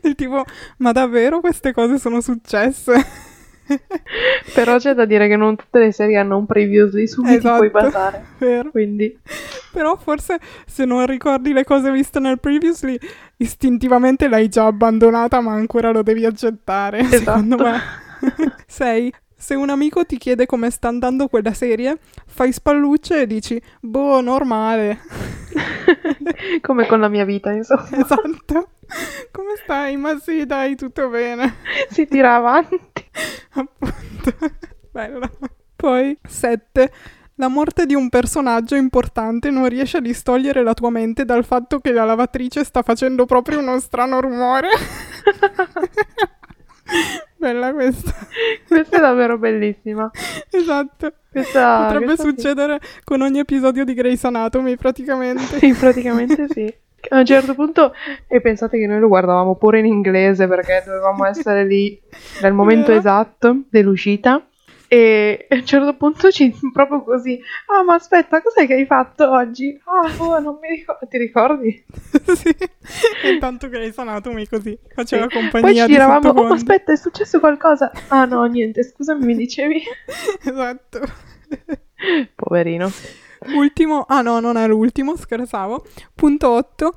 Del 0.00 0.14
tipo, 0.14 0.44
ma 0.78 0.92
davvero 0.92 1.40
queste 1.40 1.72
cose 1.72 1.98
sono 1.98 2.20
successe? 2.20 2.92
Però 4.54 4.76
c'è 4.76 4.92
da 4.92 5.06
dire 5.06 5.26
che 5.26 5.36
non 5.36 5.56
tutte 5.56 5.78
le 5.78 5.90
serie 5.90 6.18
hanno 6.18 6.36
un 6.36 6.44
previously 6.44 7.06
su 7.06 7.22
cui 7.22 7.36
Esatto. 7.36 7.56
puoi 7.56 7.70
basare. 7.70 8.24
Vero. 8.38 8.70
Quindi, 8.70 9.18
Però 9.72 9.96
forse 9.96 10.38
se 10.66 10.84
non 10.84 11.06
ricordi 11.06 11.52
le 11.54 11.64
cose 11.64 11.90
viste 11.90 12.20
nel 12.20 12.38
previously, 12.40 12.98
istintivamente 13.38 14.28
l'hai 14.28 14.48
già 14.48 14.66
abbandonata, 14.66 15.40
ma 15.40 15.52
ancora 15.54 15.90
lo 15.90 16.02
devi 16.02 16.26
accettare, 16.26 17.02
secondo 17.04 17.56
Esatto. 17.56 17.70
me. 17.70 18.52
6. 18.66 19.12
Se 19.36 19.54
un 19.54 19.68
amico 19.68 20.04
ti 20.06 20.16
chiede 20.18 20.46
come 20.46 20.70
sta 20.70 20.88
andando 20.88 21.28
quella 21.28 21.52
serie, 21.52 21.98
fai 22.26 22.52
spallucce 22.52 23.22
e 23.22 23.26
dici, 23.26 23.60
boh, 23.80 24.20
normale. 24.22 25.00
come 26.60 26.86
con 26.86 27.00
la 27.00 27.08
mia 27.08 27.24
vita, 27.24 27.52
insomma, 27.52 27.88
esatto. 27.90 28.68
Come 29.30 29.54
stai? 29.62 29.96
Ma 29.96 30.18
sì, 30.18 30.44
dai, 30.46 30.76
tutto 30.76 31.08
bene. 31.08 31.56
si 31.90 32.06
tira 32.06 32.34
avanti. 32.34 33.08
Appunto. 33.52 34.36
Bella. 34.90 35.30
Poi, 35.74 36.16
7. 36.22 36.92
La 37.36 37.48
morte 37.48 37.86
di 37.86 37.94
un 37.94 38.10
personaggio 38.10 38.76
importante 38.76 39.50
non 39.50 39.68
riesce 39.68 39.96
a 39.96 40.00
distogliere 40.00 40.62
la 40.62 40.74
tua 40.74 40.90
mente 40.90 41.24
dal 41.24 41.44
fatto 41.44 41.80
che 41.80 41.90
la 41.90 42.04
lavatrice 42.04 42.62
sta 42.62 42.82
facendo 42.82 43.26
proprio 43.26 43.58
uno 43.58 43.80
strano 43.80 44.20
rumore. 44.20 44.68
Bella 47.44 47.74
questa. 47.74 48.10
Questa 48.66 48.96
è 48.96 49.00
davvero 49.00 49.36
bellissima. 49.36 50.10
Esatto. 50.50 51.12
Questa, 51.30 51.82
Potrebbe 51.82 52.04
questa 52.06 52.22
sì. 52.22 52.28
succedere 52.30 52.80
con 53.04 53.20
ogni 53.20 53.38
episodio 53.38 53.84
di 53.84 53.92
Grey's 53.92 54.24
Anatomy, 54.24 54.76
praticamente. 54.76 55.58
Sì, 55.58 55.74
praticamente 55.74 56.46
sì. 56.48 56.74
A 57.10 57.18
un 57.18 57.26
certo 57.26 57.54
punto, 57.54 57.92
e 58.26 58.40
pensate 58.40 58.78
che 58.78 58.86
noi 58.86 58.98
lo 58.98 59.08
guardavamo 59.08 59.56
pure 59.56 59.80
in 59.80 59.84
inglese 59.84 60.48
perché 60.48 60.82
dovevamo 60.86 61.26
essere 61.26 61.66
lì 61.66 62.00
nel 62.40 62.54
momento 62.54 62.92
esatto 62.92 63.64
dell'uscita. 63.68 64.42
E 64.94 65.46
a 65.50 65.56
un 65.56 65.66
certo 65.66 65.96
punto 65.96 66.30
ci 66.30 66.54
proprio 66.72 67.02
così. 67.02 67.40
Ah, 67.66 67.82
ma 67.82 67.94
aspetta, 67.94 68.40
cos'è 68.40 68.64
che 68.64 68.74
hai 68.74 68.86
fatto 68.86 69.28
oggi? 69.28 69.76
Ah, 69.86 70.08
oh, 70.22 70.38
non 70.38 70.58
mi 70.60 70.68
ricordo. 70.68 71.08
Ti 71.08 71.18
ricordi? 71.18 71.84
sì. 72.36 72.54
Intanto 73.24 73.68
Grey's 73.68 73.98
Anatomy 73.98 74.46
così 74.46 74.78
faceva 74.94 75.26
Sì. 75.28 75.34
compagnia 75.36 75.66
Poi 75.66 75.74
ci 75.74 75.86
di 75.86 75.92
giravamo. 75.94 76.18
Oh, 76.18 76.20
ma 76.20 76.28
sottofondo. 76.28 76.54
aspetta, 76.54 76.92
è 76.92 76.96
successo 76.96 77.40
qualcosa? 77.40 77.90
Ah, 78.06 78.24
no, 78.24 78.44
niente, 78.44 78.84
scusami, 78.84 79.24
mi 79.24 79.34
dicevi. 79.34 79.82
Esatto. 80.46 81.00
Poverino. 82.36 82.88
Ultimo, 83.56 84.04
ah 84.06 84.22
no, 84.22 84.38
non 84.38 84.56
è 84.56 84.68
l'ultimo, 84.68 85.16
scherzavo. 85.16 85.84
Punto 86.14 86.50
8, 86.50 86.92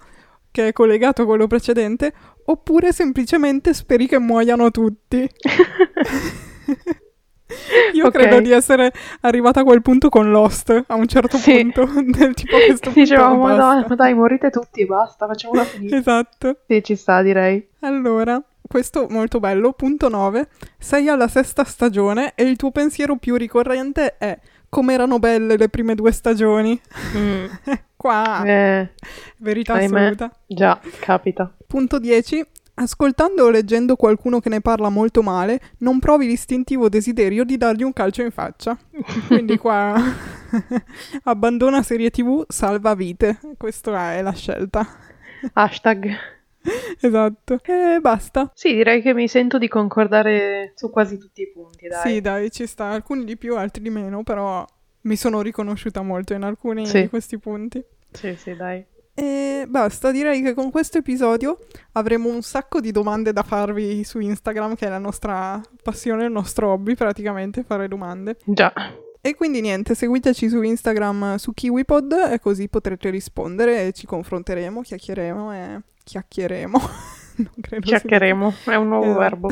che 0.51 0.67
è 0.67 0.71
collegato 0.71 1.23
a 1.23 1.25
quello 1.25 1.47
precedente, 1.47 2.13
oppure 2.45 2.91
semplicemente 2.91 3.73
speri 3.73 4.05
che 4.05 4.19
muoiano 4.19 4.69
tutti. 4.69 5.27
Io 7.93 8.07
Ok. 8.07 8.11
credo 8.13 8.39
di 8.41 8.51
essere 8.51 8.91
arrivata 9.21 9.61
a 9.61 9.63
quel 9.63 9.81
punto 9.81 10.09
con 10.09 10.29
Lost, 10.31 10.83
a 10.87 10.95
un 10.95 11.07
certo 11.07 11.37
Sì. 11.37 11.51
punto, 11.71 11.85
del 12.03 12.33
tipo 12.33 12.55
questo 12.57 12.91
punto 12.91 12.99
Dicevamo, 12.99 13.43
ma 13.43 13.55
dai, 13.55 13.85
ma 13.87 13.95
dai, 13.95 14.13
morite 14.13 14.49
tutti 14.49 14.81
e 14.81 14.85
basta, 14.85 15.25
facciamola 15.27 15.63
finita. 15.63 15.95
Esatto. 15.95 16.57
Sì, 16.67 16.83
ci 16.83 16.95
sta, 16.95 17.21
direi. 17.21 17.65
Allora, 17.81 18.41
questo 18.67 19.07
molto 19.09 19.39
bello, 19.39 19.71
punto 19.73 20.09
9, 20.09 20.49
sei 20.77 21.07
alla 21.07 21.27
sesta 21.29 21.63
stagione 21.63 22.33
e 22.35 22.43
il 22.43 22.57
tuo 22.57 22.71
pensiero 22.71 23.15
più 23.15 23.35
ricorrente 23.35 24.17
è 24.17 24.37
come 24.69 24.93
erano 24.93 25.17
belle 25.17 25.55
le 25.55 25.69
prime 25.69 25.95
due 25.95 26.11
stagioni. 26.11 26.79
Qua, 27.97 28.43
Eh, 28.45 28.89
verità 29.37 29.73
ahimè. 29.73 29.99
assoluta. 30.01 30.31
già, 30.45 30.79
capita. 30.99 31.51
Punto 31.65 31.97
10. 31.97 32.45
Ascoltando 32.79 33.45
o 33.45 33.49
leggendo 33.49 33.95
qualcuno 33.95 34.39
che 34.39 34.49
ne 34.49 34.61
parla 34.61 34.89
molto 34.89 35.23
male, 35.23 35.59
non 35.79 35.97
provi 35.99 36.27
l'istintivo 36.27 36.89
desiderio 36.89 37.43
di 37.43 37.57
dargli 37.57 37.81
un 37.81 37.91
calcio 37.91 38.21
in 38.21 38.29
faccia. 38.29 38.77
Quindi 39.27 39.57
qua 39.57 39.95
abbandona 41.23 41.81
serie 41.81 42.11
tv, 42.11 42.45
salva 42.47 42.93
vite. 42.93 43.39
Questa 43.57 44.13
è 44.13 44.21
la 44.21 44.33
scelta. 44.33 44.85
Hashtag. 45.53 46.11
Esatto. 46.99 47.59
E 47.63 47.99
basta. 47.99 48.51
Sì, 48.53 48.73
direi 48.75 49.01
che 49.01 49.15
mi 49.15 49.27
sento 49.27 49.57
di 49.57 49.67
concordare 49.67 50.73
su 50.75 50.91
quasi 50.91 51.17
tutti 51.17 51.41
i 51.41 51.49
punti, 51.51 51.87
dai. 51.87 52.01
Sì, 52.13 52.21
dai, 52.21 52.51
ci 52.51 52.67
sta. 52.67 52.91
Alcuni 52.91 53.23
di 53.25 53.37
più, 53.37 53.57
altri 53.57 53.81
di 53.81 53.89
meno, 53.89 54.21
però 54.21 54.63
mi 55.01 55.15
sono 55.15 55.41
riconosciuta 55.41 56.03
molto 56.03 56.33
in 56.35 56.43
alcuni 56.43 56.85
Sì. 56.85 57.01
di 57.01 57.09
questi 57.09 57.39
punti. 57.39 57.83
Sì, 58.11 58.35
sì, 58.35 58.55
dai. 58.55 58.85
E 59.19 59.65
basta, 59.67 60.11
direi 60.11 60.43
che 60.43 60.53
con 60.53 60.69
questo 60.69 60.99
episodio 60.99 61.57
avremo 61.93 62.29
un 62.29 62.43
sacco 62.43 62.79
di 62.79 62.91
domande 62.91 63.33
da 63.33 63.41
farvi 63.41 64.03
su 64.03 64.19
Instagram, 64.19 64.75
che 64.75 64.85
è 64.85 64.89
la 64.89 64.99
nostra 64.99 65.59
passione, 65.81 66.25
il 66.25 66.31
nostro 66.31 66.69
hobby 66.69 66.93
praticamente, 66.93 67.63
fare 67.63 67.87
domande. 67.87 68.37
Già. 68.45 68.71
E 69.19 69.33
quindi 69.33 69.59
niente, 69.59 69.95
seguiteci 69.95 70.49
su 70.49 70.61
Instagram 70.61 71.37
su 71.37 71.51
KiwiPod 71.51 72.29
e 72.31 72.39
così 72.39 72.69
potrete 72.69 73.09
rispondere 73.09 73.87
e 73.87 73.91
ci 73.91 74.05
confronteremo, 74.05 74.81
chiacchieremo 74.81 75.51
e 75.51 75.81
chiacchieremo. 76.03 76.79
non 77.37 77.51
credo 77.59 77.87
Chiacchieremo, 77.87 78.53
è 78.65 78.75
un 78.75 78.87
nuovo 78.87 79.05
Esatto. 79.05 79.19
verbo. 79.19 79.49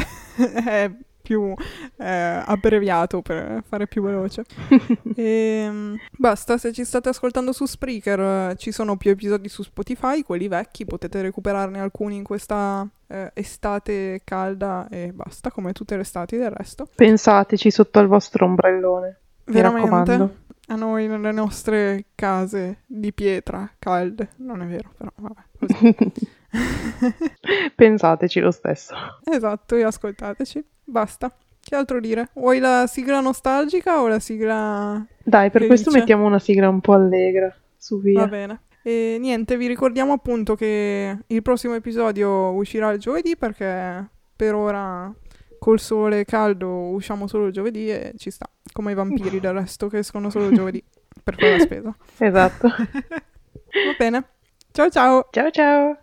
è 0.64 0.92
più 1.26 1.56
eh, 1.98 2.44
abbreviato 2.46 3.24
per 3.24 3.64
fare 3.68 3.88
più 3.88 4.04
veloce. 4.04 4.46
Ehm, 5.18 5.98
basta, 6.18 6.58
se 6.58 6.74
ci 6.74 6.84
state 6.84 7.08
ascoltando 7.08 7.54
su 7.54 7.66
Spreaker 7.66 8.20
eh, 8.52 8.56
ci 8.58 8.72
sono 8.72 8.98
più 8.98 9.12
episodi 9.12 9.48
su 9.48 9.64
Spotify, 9.64 10.24
quelli 10.24 10.50
vecchi, 10.50 10.86
potete 10.86 11.22
recuperarne 11.22 11.80
alcuni 11.80 12.18
in 12.18 12.24
questa 12.24 12.86
eh, 13.08 13.32
estate 13.34 14.22
calda 14.26 14.88
e 14.90 15.14
basta, 15.14 15.52
come 15.52 15.72
tutte 15.72 15.96
le 15.96 16.02
estati 16.02 16.36
del 16.36 16.52
resto. 16.52 16.90
Pensateci 16.94 17.72
sotto 17.72 18.00
al 18.00 18.08
vostro 18.08 18.46
ombrellone. 18.46 19.20
Veramente, 19.46 19.90
raccomando. 19.90 20.36
a 20.68 20.76
noi 20.76 21.08
nelle 21.08 21.32
nostre 21.32 22.06
case 22.14 22.80
di 22.86 23.14
pietra 23.14 23.72
calde, 23.80 24.32
non 24.38 24.62
è 24.62 24.66
vero, 24.66 24.92
però 24.98 25.12
vabbè, 25.16 25.42
così. 25.58 26.14
Pensateci 27.76 28.40
lo 28.40 28.52
stesso. 28.52 28.94
esatto, 29.24 29.76
e 29.76 29.84
ascoltateci. 29.84 30.64
Basta. 30.86 31.36
Che 31.60 31.76
altro 31.76 32.00
dire? 32.00 32.30
Vuoi 32.34 32.60
la 32.60 32.86
sigla 32.88 33.20
nostalgica 33.20 34.00
o 34.02 34.08
la 34.08 34.20
sigla 34.20 35.04
Dai, 35.24 35.50
per 35.50 35.66
questo 35.66 35.90
mettiamo 35.90 36.26
una 36.26 36.38
sigla 36.38 36.70
un 36.70 36.80
po' 36.80 36.94
allegra. 36.94 37.54
Su 37.76 38.00
via. 38.00 38.22
Va 38.22 38.28
bene. 38.28 38.60
E 38.84 39.18
niente, 39.20 39.58
vi 39.58 39.66
ricordiamo 39.66 40.14
appunto 40.14 40.56
che 40.56 41.18
il 41.26 41.42
prossimo 41.42 41.74
episodio 41.74 42.52
uscirà 42.52 42.92
il 42.92 43.00
giovedì 43.00 43.36
perché 43.36 44.08
per 44.36 44.54
ora 44.54 45.12
col 45.58 45.80
sole 45.80 46.24
caldo 46.26 46.70
usciamo 46.90 47.26
solo 47.26 47.48
il 47.48 47.52
giovedì 47.52 47.90
e 47.90 48.14
ci 48.18 48.30
sta, 48.30 48.48
come 48.72 48.92
i 48.92 48.96
vampiri 48.96 49.40
del 49.40 49.54
resto 49.54 49.88
che 49.88 49.98
escono 49.98 50.30
solo 50.30 50.50
il 50.50 50.54
giovedì 50.58 50.84
per 51.24 51.36
fare 51.36 51.58
la 51.58 51.64
spesa. 51.64 51.96
Esatto. 52.20 52.68
Va 52.70 53.96
bene. 53.98 54.24
Ciao 54.72 54.90
ciao. 54.92 55.28
ciao 55.32 55.50
ciao. 55.50 55.98